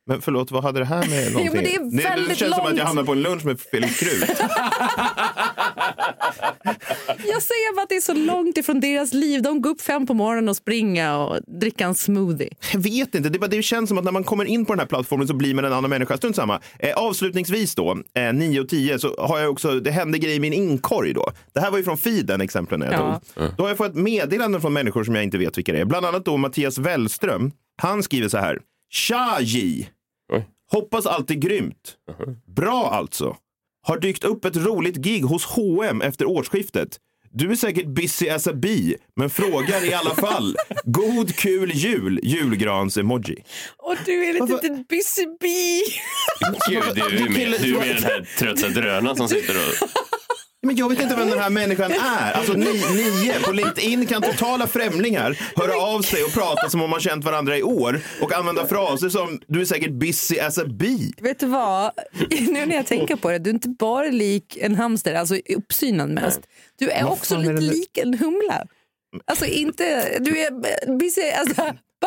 [0.08, 1.53] Men förlåt, vad hade det här med någonting?
[1.53, 2.77] men det är det, det väldigt känns som att långt.
[2.79, 4.23] jag hamnar på en lunch med Felix Krut.
[7.27, 9.41] Jag säger bara att det är så långt ifrån deras liv.
[9.41, 12.49] De går upp fem på morgonen och springa och dricka en smoothie.
[12.73, 14.79] Jag vet inte, det, bara, det känns som att när man kommer in på den
[14.79, 16.17] här plattformen så blir man en annan människa.
[16.17, 16.59] Strunt samma.
[16.79, 20.39] Eh, avslutningsvis då, eh, 9 och 10, så har jag också, det hände grejer i
[20.39, 21.31] min inkorg då.
[21.53, 23.21] Det här var ju från feeden exemplen jag Ja.
[23.35, 23.49] tog.
[23.57, 25.85] Då har jag fått meddelanden från människor som jag inte vet vilka det är.
[25.85, 27.51] Bland annat då Mattias Wellström.
[27.81, 28.59] Han skriver så här.
[28.91, 29.89] Tja J!
[30.71, 31.95] Hoppas allt är grymt.
[32.55, 33.35] Bra alltså.
[33.85, 36.97] Har dykt upp ett roligt gig hos H&M efter årsskiftet.
[37.35, 40.55] Du är säkert busy as a bee, men frågar i alla fall.
[40.83, 43.35] God kul jul, julgrans-emoji.
[43.77, 45.81] Och du är lite Varför- litet busy bee.
[46.69, 49.89] Gud, du är med, du är med den här trötta drönaren som sitter och...
[50.63, 52.32] Men jag vet inte vem den här människan är.
[52.32, 56.89] Alltså ni, nio på LinkedIn kan totala främlingar höra av sig och prata som om
[56.89, 60.65] man känt varandra i år och använda fraser som du är säkert busy as a
[60.65, 61.12] bee.
[61.21, 61.91] Vet du vad?
[62.30, 65.56] Nu när jag tänker på det, du är inte bara lik en hamster, alltså i
[65.56, 66.41] uppsynen mest.
[66.80, 68.65] Du är också lite lik en humla.
[69.26, 70.52] Alltså inte, du är
[70.99, 71.21] busy,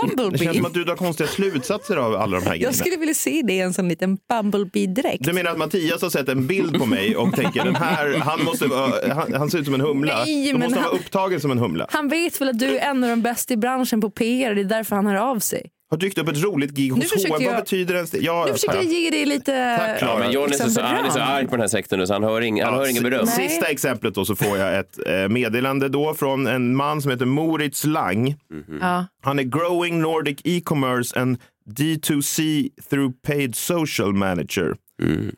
[0.03, 0.55] alltså Det känns Bumblebee.
[0.57, 2.65] som att du drar konstiga slutsatser av alla de här grejerna.
[2.69, 5.25] Jag skulle vilja se det i en sån liten Bumblebee-dräkt.
[5.25, 8.45] Du menar att Mattias har sett en bild på mig och tänker den här, han,
[8.45, 10.25] måste, vara- han, han ser ut som en humla.
[10.25, 11.87] Nej, Då men måste han han- vara upptagen som en humla.
[11.91, 14.61] Han vet väl att du är en av de bästa i branschen på PR, det
[14.61, 15.71] är därför han hör av sig.
[15.91, 17.31] Har dykt upp ett roligt gig hos H&M.
[17.31, 18.19] Vad jag- betyder ens det?
[18.19, 21.05] Ja, Nu försöker jag ge dig lite Tack, Ja, men John är så, liksom, han
[21.05, 22.91] är så arg på den här sektorn nu så han hör, ing, han Ja, hör
[22.91, 23.25] ingen beröm.
[23.37, 23.49] Nej.
[23.49, 27.27] Sista exemplet då så får jag ett eh, meddelande då från en man som heter
[27.27, 28.35] Moritz Lang.
[28.81, 29.07] Ja.
[29.23, 31.39] Han är growing Nordic e-commerce and
[31.71, 34.75] D2C through paid social manager.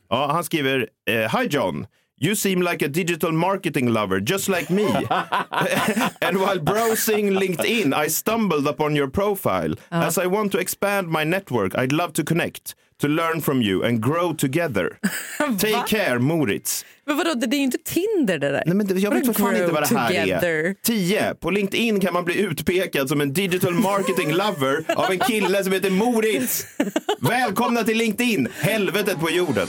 [0.08, 1.86] Ja, han skriver, eh, Hi John.
[2.20, 4.86] You seem like a digital marketing lover, just like me.
[6.20, 9.74] and while browsing LinkedIn, I stumbled upon your profile.
[9.90, 13.84] As I want to expand my network, I'd love to connect, to learn from you
[13.84, 14.98] and grow together.
[15.58, 16.84] Take care, Moritz.
[17.06, 18.62] Men vadå, det är ju inte Tinder det där.
[18.66, 20.48] Nej, men det- jag vet fan inte vad det här together?
[20.48, 20.74] är.
[20.82, 21.34] 10.
[21.34, 25.72] På LinkedIn kan man bli utpekad som en digital marketing lover av en kille som
[25.72, 26.66] heter Moritz.
[27.20, 29.68] Välkomna till LinkedIn, helvetet på jorden.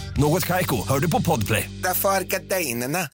[0.17, 1.69] Något Kaiko, hör du på Podplay.
[1.83, 2.99] Därför är gardinerna.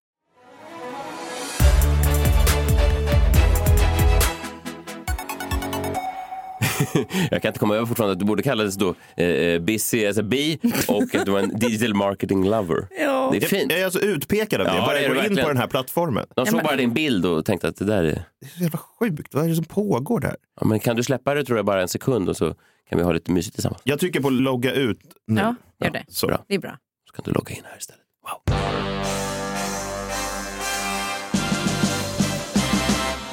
[7.31, 10.23] Jag kan inte komma över fortfarande att du borde kallades då eh, busy as a
[10.23, 10.57] bee
[10.88, 12.88] och att du var en digital marketing lover.
[12.99, 13.29] Ja.
[13.31, 13.71] Det är fint.
[13.71, 14.71] Jag är alltså utpekad av det.
[14.73, 15.43] Ja, jag bara det är går du in verkligen.
[15.45, 16.25] på den här plattformen.
[16.36, 18.23] De såg bara din bild och tänkte att det där är...
[18.41, 19.33] Det är så jävla sjukt.
[19.33, 20.36] Vad är det som pågår där?
[20.62, 22.55] Ja, men kan du släppa det tror jag bara en sekund och så
[22.89, 23.81] kan vi ha lite mysigt tillsammans.
[23.83, 25.41] Jag trycker på logga ut nu.
[25.41, 25.55] Ja,
[25.86, 26.03] gör det.
[26.07, 26.27] Så.
[26.27, 26.43] Bra.
[26.47, 26.77] Det är bra.
[27.08, 28.02] Så kan du logga in här istället.
[28.24, 28.41] Wow.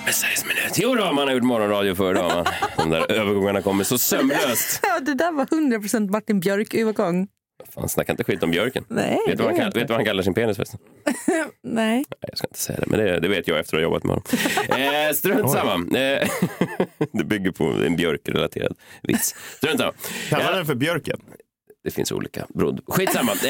[0.06, 0.72] Messiahs minut.
[0.76, 2.14] Jo då, man har gjort morgonradio förr.
[2.14, 2.46] Då, man.
[2.76, 4.80] De där övergångarna kommer så sömlöst.
[4.86, 7.28] Ja, det där var 100% Martin Björk-övergång.
[7.74, 8.84] Fan, snacka inte skit om björken.
[8.88, 10.80] Nej, vet, du vad han, vet du vad han kallar sin penis förresten?
[11.62, 11.96] Nej.
[11.96, 14.04] Nej, jag ska inte säga det, men det, det vet jag efter att ha jobbat
[14.04, 14.24] med honom.
[15.08, 15.98] Eh, strunt samma.
[15.98, 16.28] Eh,
[17.12, 19.34] det bygger på en björkrelaterad vits.
[19.56, 19.92] Strunt samma.
[20.28, 21.20] Kallar Eh, den för björken?
[21.84, 22.80] Det finns olika brodd.
[22.86, 23.32] Skitsamma.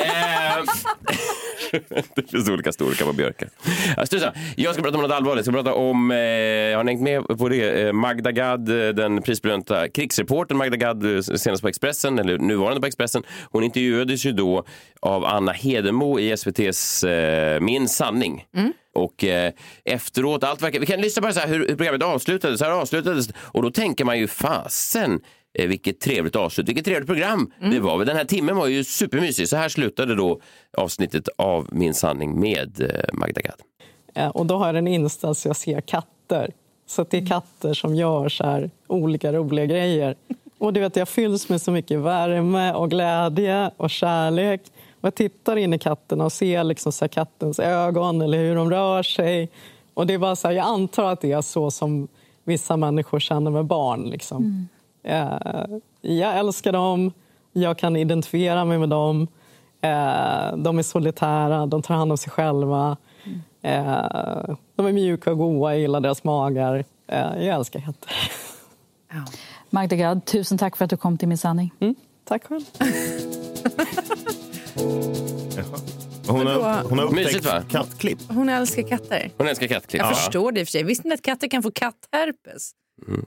[2.14, 3.48] Det finns olika storlekar på björkar.
[4.06, 4.32] Samma.
[4.56, 5.46] Jag ska prata om något allvarligt.
[5.46, 6.16] Jag ska prata om, eh,
[6.76, 7.82] har ni hängt med på det?
[7.82, 12.80] Eh, Magda Gad, eh, den prisbelönta krigsreportern Magda Gad, eh, senast på Expressen, eller nuvarande
[12.80, 13.22] på Expressen.
[13.50, 14.64] Hon intervjuades ju då
[15.00, 18.44] av Anna Hedemo i SVTs eh, Min sanning.
[18.94, 19.52] Och eh,
[19.84, 20.80] efteråt, allt verkar...
[20.80, 22.58] Vi kan lyssna på så hur, hur programmet avslutades.
[22.58, 25.20] Så här avslutades och då tänker man ju fasen
[25.54, 28.04] eh, vilket trevligt avslut, vilket trevligt program det var.
[28.04, 29.48] Den här timmen var ju supermysig.
[29.48, 30.40] Så här slutade då
[30.76, 32.88] avsnittet av Min sanning med eh,
[33.18, 33.60] Magda Gad.
[34.14, 36.50] Eh, Och då har jag en Insta så jag ser katter.
[36.86, 40.14] Så det är katter som gör så här olika roliga grejer.
[40.58, 44.60] Och du vet, jag fylls med så mycket värme och glädje och kärlek.
[45.00, 48.54] Och jag tittar in i katterna och ser liksom så här kattens ögon eller hur
[48.56, 49.50] de rör sig.
[49.94, 52.08] Och det är bara så här, jag antar att det är så som
[52.44, 54.02] vissa människor känner med barn.
[54.10, 54.44] Liksom.
[54.44, 54.73] Eh,
[56.00, 57.12] jag älskar dem,
[57.52, 59.28] jag kan identifiera mig med dem.
[59.80, 62.96] Eh, de är solitära, de tar hand om sig själva.
[63.62, 66.84] Eh, de är mjuka och goa, jag gillar deras magar.
[67.06, 68.10] Eh, jag älskar katter.
[69.70, 71.70] Magda Gad, tusen tack för att du kom till Min sanning.
[71.80, 72.62] Mm, tack själv.
[76.28, 77.62] Hon har, hon har Mysigt, upptäckt va?
[77.70, 78.18] kattklipp.
[78.28, 79.30] Hon älskar katter.
[79.38, 80.02] Hon älskar kattklipp.
[80.02, 80.14] Jag Ja.
[80.14, 80.84] förstår det i och för sig.
[80.84, 82.70] Visste ni att katter kan få kattherpes?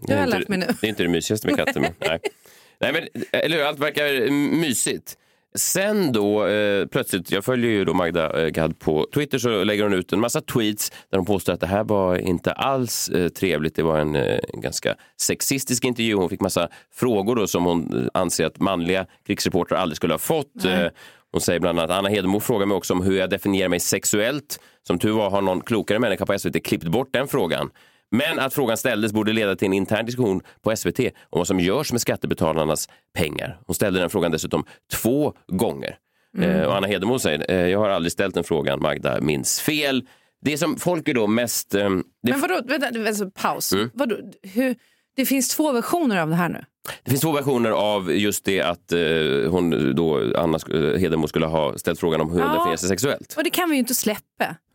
[0.01, 0.65] Det har är inte- lärt mig nu.
[0.81, 1.79] Det är inte det mysigaste med katter.
[1.79, 2.19] Men, nej.
[2.79, 3.63] Nej, men, eller hur?
[3.63, 5.17] Allt verkar mysigt.
[5.55, 9.83] Sen då, eh, plötsligt, jag följer ju då Magda eh, Gad på Twitter, så lägger
[9.83, 13.27] hon ut en massa tweets där hon påstår att det här var inte alls eh,
[13.29, 13.75] trevligt.
[13.75, 16.13] Det var en eh, ganska sexistisk intervju.
[16.13, 20.19] Hon fick massa frågor då som hon eh, anser att manliga krigsreportrar aldrig skulle ha
[20.19, 20.65] fått.
[20.65, 20.87] Eh,
[21.31, 24.59] hon säger bland annat, Anna Hedemo frågar mig också om hur jag definierar mig sexuellt.
[24.87, 27.69] Som tur var har någon klokare människa på SVT klippt bort den frågan.
[28.11, 31.59] Men att frågan ställdes borde leda till en intern diskussion på SVT om vad som
[31.59, 33.59] görs med skattebetalarnas pengar.
[33.65, 35.97] Hon ställde den frågan dessutom två gånger.
[36.37, 40.07] Eh, och Anna Hedemo säger, eh, jag har aldrig ställt den frågan, Magda minns fel.
[40.41, 41.75] Det som folk är då mest...
[41.75, 41.89] Eh,
[42.23, 43.73] det, Men vadå, vänta, vänta, paus.
[43.73, 43.89] Mm.
[43.93, 44.75] Vadå, hur,
[45.15, 46.65] det finns två versioner av det här nu.
[47.03, 48.99] Det finns två versioner av just det att eh,
[49.51, 52.53] hon då, Anna eh, Hedemo skulle ha ställt frågan om hur hon Ja.
[52.53, 53.33] definierar sig sexuellt.
[53.37, 54.23] Och det kan vi ju inte släppa.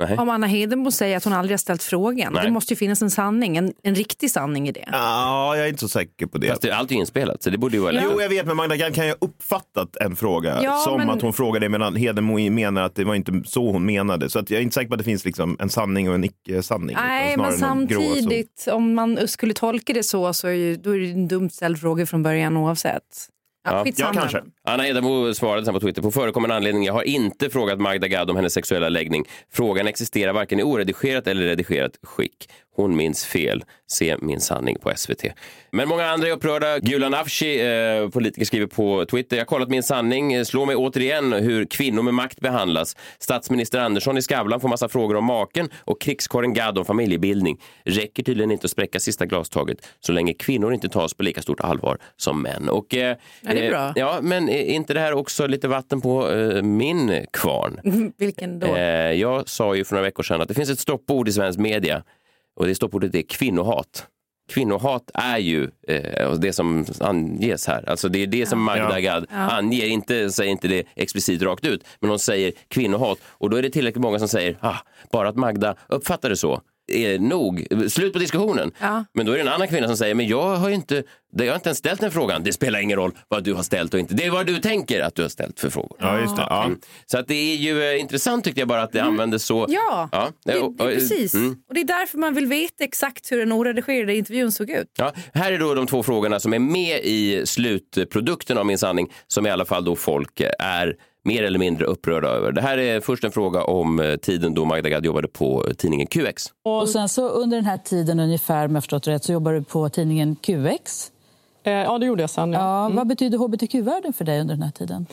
[0.01, 0.19] Nej.
[0.19, 2.33] Om Anna Hedemo säger att hon aldrig har ställt frågan.
[2.33, 2.45] Nej.
[2.45, 4.89] Det måste ju finnas en sanning, en, en riktig sanning i det.
[4.93, 6.49] Ja, jag är inte så säker på det.
[6.49, 8.05] Fast det, allt är inspelat, så det borde ju vara lätt.
[8.13, 11.11] Jo, jag vet, men Magda Gad kan ju ha uppfattat en fråga Ja, som men-
[11.11, 14.31] att hon frågade medan Hedemo menar att det var inte så hon menade.
[14.31, 16.25] Så att jag är inte säker på att det finns liksom en sanning och en
[16.25, 16.97] icke-sanning.
[16.97, 18.15] Nej, men snarare någon gråzon.
[18.17, 21.51] samtidigt, om man skulle tolka det så, så är, ju, då är det en dumt
[21.51, 23.29] ställd fråga från början oavsett.
[23.65, 24.43] Ja, ja, kanske.
[24.65, 26.85] Anna Edamo svarade sen på Twitter på förekommande anledning.
[26.85, 29.25] Jag har inte frågat Magda Gad om hennes sexuella läggning.
[29.53, 32.49] Frågan existerar varken i oredigerat eller redigerat skick.
[32.77, 33.65] Hon minns fel.
[33.91, 35.25] Se min sanning på SVT.
[35.71, 36.79] Men många andra är upprörda.
[36.79, 39.37] Gulan Avci, eh, politiker, skriver på Twitter.
[39.37, 40.45] Jag har kollat min sanning.
[40.45, 42.97] Slår mig återigen hur kvinnor med makt behandlas.
[43.19, 47.61] Statsminister Andersson i Skavlan får massa frågor om maken och krigskåren Gad om familjebildning.
[47.85, 51.61] Räcker tydligen inte att spräcka sista glastaget så länge kvinnor inte tas på lika stort
[51.61, 52.69] allvar som män.
[52.69, 53.87] Och, eh, Ja, det är bra.
[53.87, 57.81] eh, ja, men är inte det här också lite vatten på eh, min kvarn?
[58.19, 58.67] Vilken då?
[58.67, 61.59] Eh, jag sa ju för några veckor sedan att det finns ett stoppord i svensk
[61.59, 62.03] media
[62.57, 64.07] och det stoppordet är kvinnohat.
[64.49, 67.89] Kvinnohat är ju eh, det som anges här.
[67.89, 69.87] Alltså det är det som Magda Gad anger.
[69.87, 73.19] Inte, säger inte det explicit rakt ut, men hon säger kvinnohat.
[73.25, 74.77] Och då är det tillräckligt många som säger ah,
[75.13, 76.61] bara att Magda uppfattar det så
[76.95, 77.67] är nog.
[77.89, 78.73] Slut på diskussionen.
[78.81, 79.05] Ja.
[79.15, 81.03] Men då är det en annan kvinna som säger, men jag har ju inte,
[81.37, 82.43] jag har inte ens ställt den frågan.
[82.43, 84.15] Det spelar ingen roll vad du har ställt och inte.
[84.15, 85.97] Det är vad du tänker att du har ställt för frågor.
[86.01, 86.43] Ja, just det.
[86.49, 86.65] Ja.
[86.65, 86.79] Mm.
[87.07, 89.67] Så att det är ju eh, intressant tyckte jag bara att det användes så.
[89.69, 91.35] Ja, Ja, det, och- det, och- precis.
[91.35, 91.57] mm.
[91.69, 94.87] Och det är därför man vill veta exakt hur den oredigerade intervjun såg ut.
[94.99, 99.13] Ja, här är då de två frågorna som är med i slutprodukten av Min sanning
[99.27, 102.53] som i alla fall då folk eh, är mer eller mindre upprörda över.
[102.53, 106.07] Det här är först en fråga om eh, tiden då Magda Gad jobbade på tidningen
[106.07, 106.45] QX.
[106.63, 109.63] Och sen så under den här tiden ungefär, om jag förstått rätt, så jobbar du
[109.63, 111.13] på tidningen QX.
[111.65, 112.53] Eh, ja, det gjorde jag sen.
[112.53, 112.59] Ja.
[112.61, 115.07] Ja, Vad betyder hbtq-världen för dig under den här tiden?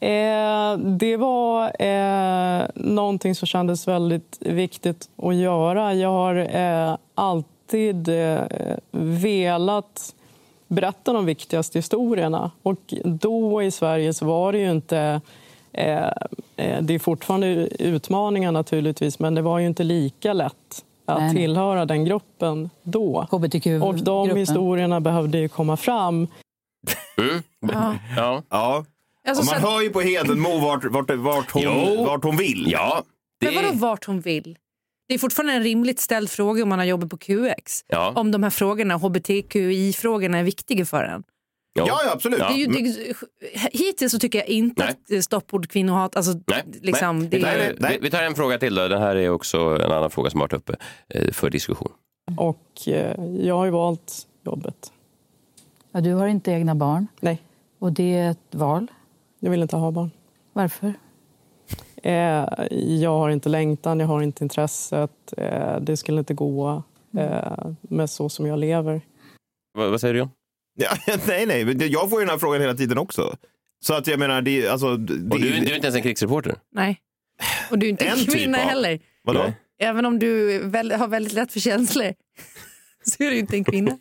[0.00, 5.94] Eh, det var eh, någonting som kändes väldigt viktigt att göra.
[5.94, 8.40] Jag har eh, alltid eh,
[9.00, 10.14] velat
[10.74, 12.50] berätta de viktigaste historierna.
[12.62, 15.20] Och då i Sverige så var det ju inte...
[15.72, 16.04] Eh,
[16.56, 17.46] eh, det är fortfarande
[17.82, 23.26] utmaningar naturligtvis, men det var ju inte lika lätt att Nej, tillhöra den gruppen då.
[23.82, 26.26] Och de historierna behövde ju komma fram.
[27.60, 27.94] Ja.
[28.16, 28.42] Ja.
[28.50, 28.84] Ja.
[29.28, 32.04] Alltså, Och man hör ju på Hedemo vart, vart, vart, hon, Jo.
[32.04, 32.66] vart hon vill.
[32.70, 33.02] ja.
[33.40, 34.58] Det men vadå vart hon vill?
[35.08, 37.84] Det är fortfarande en rimligt ställd fråga om man har jobbat på QX.
[37.88, 38.12] Ja.
[38.16, 41.24] Om de här frågorna, hbtqi-frågorna, är viktiga för en.
[41.72, 41.84] Ja.
[41.88, 42.38] Ja, ja, absolut.
[42.38, 43.14] Det är ju, det,
[43.72, 45.18] hittills så tycker jag inte Nej.
[45.18, 47.28] att stoppord kvinnohat, alltså, Nej, liksom, nej.
[47.28, 48.88] det Vi, tar, är, vi, vi tar en fråga till då.
[48.88, 50.76] Den här är också en annan fråga som har varit uppe
[51.08, 51.92] eh, för diskussion.
[52.36, 54.92] Och eh, jag har ju valt jobbet.
[55.92, 57.42] Ja, du har inte egna barn Nej,
[57.78, 58.86] och det är ett val.
[59.40, 60.10] jag vill inte ha barn.
[60.52, 60.94] Varför?
[62.04, 62.46] Eh,
[63.00, 65.10] jag har inte längtan, jag har inte intresset.
[65.36, 66.82] Eh, det skulle inte gå
[67.18, 69.00] eh, med så som jag lever.
[69.74, 70.30] Vad, vad säger du John?
[70.74, 70.88] Ja,
[71.26, 71.92] nej, nej.
[71.92, 73.36] Jag får ju den här frågan hela tiden också.
[73.84, 76.54] Så att jag menar, det, alltså, det, Och du, du är inte ens en krigsreporter?
[76.72, 77.00] nej.
[77.70, 79.00] Och du är inte En typ kvinna av- heller.
[79.24, 79.38] Vadå?
[79.42, 79.54] Nej.
[79.78, 82.14] Även om du väl, har väldigt lätt för känslor
[83.04, 83.90] så är du inte en kvinna.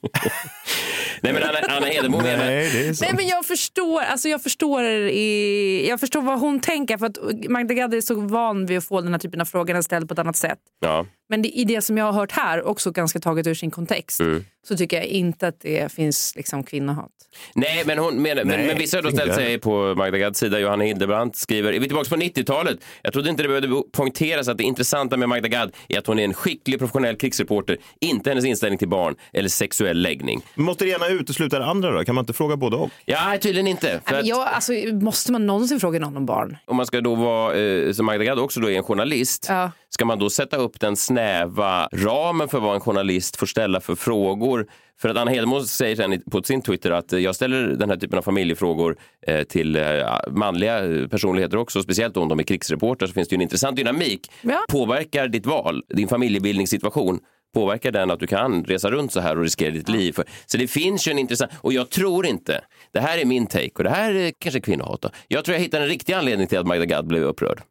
[1.22, 2.46] Nej, men Anna, Anna Hedemo menar...
[2.46, 3.06] Nej, det är så.
[3.06, 6.98] Nej, men jag förstår, alltså jag förstår, i, jag förstår vad hon tänker.
[6.98, 7.18] För att
[7.50, 10.14] Magda Gad är så van vid att få den här typen av frågor ställd på
[10.14, 10.60] ett annat sätt.
[10.80, 11.06] Ja.
[11.30, 14.20] Men det, i det som jag har hört här, också ganska taget ur sin kontext,
[14.20, 14.46] Mm.
[14.68, 17.10] så tycker jag inte att det finns liksom kvinnohat.
[17.56, 20.40] Nej, men, hon menar, men, Nej, men vissa har då ställt sig på Magda Gads
[20.40, 20.60] sida.
[20.60, 22.78] Johanna Hildebrandt skriver, är vi tillbaka på 90-talet?
[23.02, 26.20] Jag trodde inte det behövde poängteras att det intressanta med Magda Gad är att hon
[26.20, 30.42] är en skicklig professionell krigsreporter, inte hennes inställning till barn eller sexuell läggning.
[30.56, 32.04] Måste det ena utesluta det andra då?
[32.04, 32.90] Kan man inte fråga både och?
[33.06, 33.88] Ja, tydligen inte.
[33.88, 36.58] För Nej, men att jag, alltså, måste man någonsin fråga någon om barn?
[36.66, 39.72] om man ska då vara, eh, som Magda Gad också då är en journalist, Ja.
[39.94, 43.96] Ska man då sätta upp den snäva ramen för vad en journalist får ställa för
[43.96, 44.68] frågor?
[45.02, 48.18] För att Anna Hedemo säger sen på sin Twitter att jag ställer den här typen
[48.18, 49.84] av familjefrågor eh, till eh,
[50.32, 54.32] manliga personligheter också, speciellt om de är krigsreportrar, så finns det ju en intressant dynamik.
[54.42, 54.66] Ja.
[54.70, 57.20] Påverkar ditt val, din familjebildningssituation,
[57.54, 60.12] påverkar den att du kan resa runt så här och riskera ditt liv?
[60.12, 62.62] För, så det finns ju en intressant, och jag tror inte,
[62.94, 65.10] det här är min take och det här är kanske kvinnohat då.
[65.28, 67.62] Jag tror jag hittar en riktig anledning till att Magda Gad blev upprörd.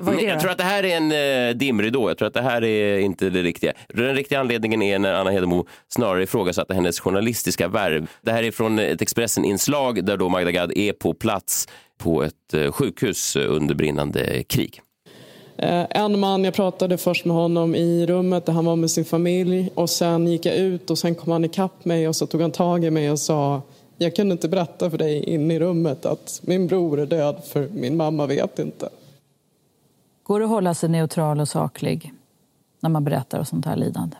[0.00, 2.10] Vad är det Jag tror att det här är en eh, dimridå.
[2.10, 3.72] Jag tror att det här är inte det riktiga.
[3.88, 8.10] Den riktiga anledningen är när Anna Hedemo snarare ifrågasatte hennes journalistiska värv.
[8.22, 12.54] Det här är från ett Expressen-inslag där då Magda Gad är på plats på ett
[12.54, 14.80] eh, sjukhus under brinnande krig.
[15.58, 19.04] Eh, En man, jag pratade först med honom i rummet där han var med sin
[19.04, 22.40] familj och sen gick jag ut och sen kom han ikapp mig och så tog
[22.40, 23.62] han tag i mig och sa
[23.98, 27.68] jag kunde inte berätta för dig inne i rummet att min bror är död för
[27.72, 28.88] min mamma vet inte.
[30.24, 32.12] Går det att hålla sig neutral och saklig
[32.80, 34.16] när man berättar om sånt här lidande?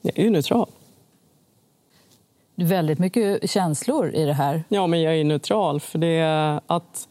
[0.00, 0.68] Jag är ju neutral.
[2.54, 4.64] Det är väldigt mycket känslor i det här.
[4.68, 7.08] Ja, men jag är neutral för det är att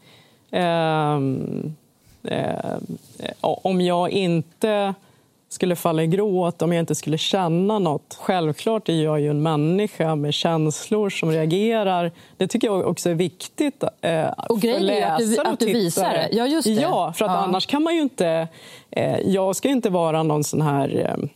[0.52, 1.76] ehm,
[2.24, 2.76] eh,
[3.41, 4.93] om jag inte
[5.50, 8.18] skulle falla i gråt, om jag inte skulle känna något.
[8.22, 12.12] Självklart är jag ju en människa med känslor som reagerar.
[12.38, 15.66] Det tycker jag också är viktigt eh, Och för ju att du- läsare att du
[15.66, 16.30] visar det.
[16.32, 16.74] Ja, just det.
[16.74, 17.38] Ja, för att Ja.
[17.38, 18.48] annars kan man ju inte...
[18.91, 21.30] Eh, jag ska ju inte vara någon sån här eh,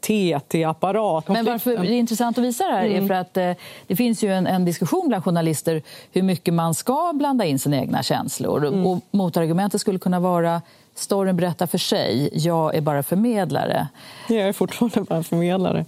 [0.00, 1.28] TT-apparat.
[1.28, 3.52] Men varför det är intressant att visa det här är för att eh,
[3.86, 7.76] det finns ju en, en diskussion bland journalister hur mycket man ska blanda in sina
[7.76, 8.64] egna känslor.
[8.64, 10.62] Och motargumentet skulle kunna vara
[10.94, 13.88] storyn berättar för sig, jag är bara förmedlare.
[14.28, 15.84] Jag är fortfarande bara förmedlare.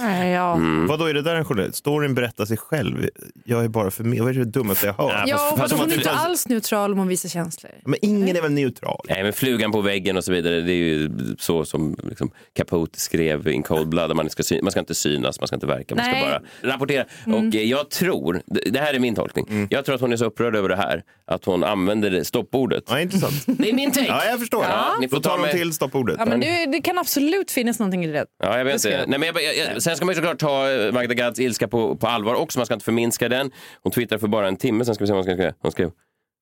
[0.00, 0.54] Nej, ja.
[0.54, 0.86] Mm.
[0.86, 1.76] Vad då är det där en journalist?
[1.76, 3.08] Storyn berättar sig själv.
[3.44, 4.20] Jag är bara för mig.
[4.20, 5.22] Vad är det dummaste jag har hört?
[5.28, 7.72] Ja, och fast- hon är inte alls neutral om hon visar känslor.
[7.84, 9.04] Men ingen är väl neutral?
[9.08, 10.60] Nej, men flugan på väggen och så vidare.
[10.60, 14.16] Det är ju så som liksom, Capote skrev in Cold Blood.
[14.16, 16.22] Man ska, man ska inte synas, man ska inte verka, man ska Nej.
[16.62, 17.04] bara rapportera.
[17.26, 20.24] Och eh, jag tror, det här är min tolkning, jag tror att hon är så
[20.24, 22.84] upprörd över det här att hon använder stoppordet.
[22.88, 23.44] Ja, intressant.
[23.58, 24.06] Det är min take.
[24.06, 24.64] Ja, jag förstår.
[24.64, 26.16] Ja, ni får Då ta tar de med- till stoppordet.
[26.18, 28.26] Ja, men det, det kan absolut finnas någonting i det.
[28.42, 28.88] Ja, jag vet inte.
[28.88, 29.08] jag.
[29.08, 31.68] Nej, men jag, jag, jag, sen ska man ju såklart ta eh, Magda Gads ilska
[31.68, 32.58] på, på allvar också.
[32.58, 33.50] Man ska inte förminska den.
[33.82, 34.94] Hon twittrade för bara en timme sen.
[34.94, 35.52] Ska vi se vad hon skrev.
[35.60, 35.90] Hon skrev,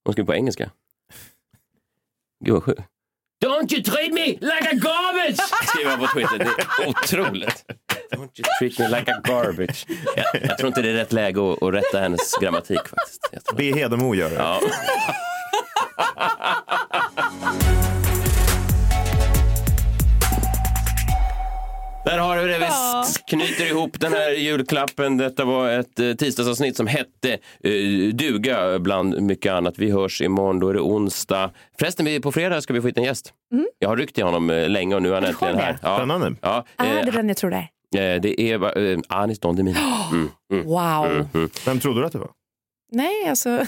[0.05, 0.71] hon skrev på engelska.
[2.45, 2.81] Gud vad sjukt.
[3.45, 5.37] Don't you treat me like a garbage!
[5.69, 6.39] Skriver han på Twitter.
[6.39, 7.65] Det är otroligt.
[8.13, 9.87] Don't you treat me like a garbage.
[10.17, 13.29] Jag, jag tror inte det är rätt läge att, att rätta hennes grammatik faktiskt.
[13.33, 13.59] Jag tror.
[13.59, 14.35] Be Hedemo göra det.
[14.35, 14.61] Ja.
[22.05, 22.59] Där har vi det.
[22.59, 22.67] Vi
[23.31, 25.17] knyter ihop den här julklappen.
[25.17, 27.33] Detta var ett eh, tisdagsavsnitt som hette
[27.65, 27.71] eh,
[28.15, 29.75] duga bland mycket annat.
[29.79, 31.51] Vi hörs imorgon, då är det onsdag.
[31.79, 33.33] Förresten, vi, på fredag ska vi få hit en gäst.
[33.79, 35.79] Jag har ryckt i honom eh, länge och nu är han äntligen här.
[35.83, 35.97] Ja.
[35.97, 36.35] Spännande.
[36.41, 38.19] Ja, Ah, eh, det är den jag tror det är.
[38.19, 39.79] det är eh, Anis Don Demina.
[40.13, 41.27] Mm, mm, Wow.
[41.35, 41.51] mm.
[41.67, 42.31] Vem trodde du att det var?
[42.93, 43.49] Nej, alltså.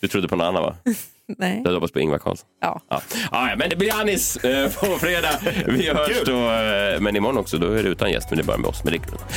[0.00, 0.76] Du trodde på någon annan va?
[1.38, 1.60] Nej.
[1.62, 2.48] Du hade hoppats på Ingvar Carlsson.
[2.60, 2.80] Ja.
[2.88, 3.02] Ja.
[3.30, 5.40] Ah, ja, men det blir Anis eh, på fredag.
[5.66, 6.50] Vi hörs då.
[6.50, 8.82] Eh, men imorgon också, då är det utan gäst, men det är bara med oss.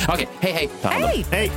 [0.08, 0.68] Okej, hej hej.
[0.82, 1.10] Ta hand om.
[1.10, 1.26] Hej!
[1.30, 1.50] Hej!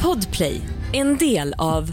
[0.00, 0.60] Podplay,
[0.92, 1.92] en del av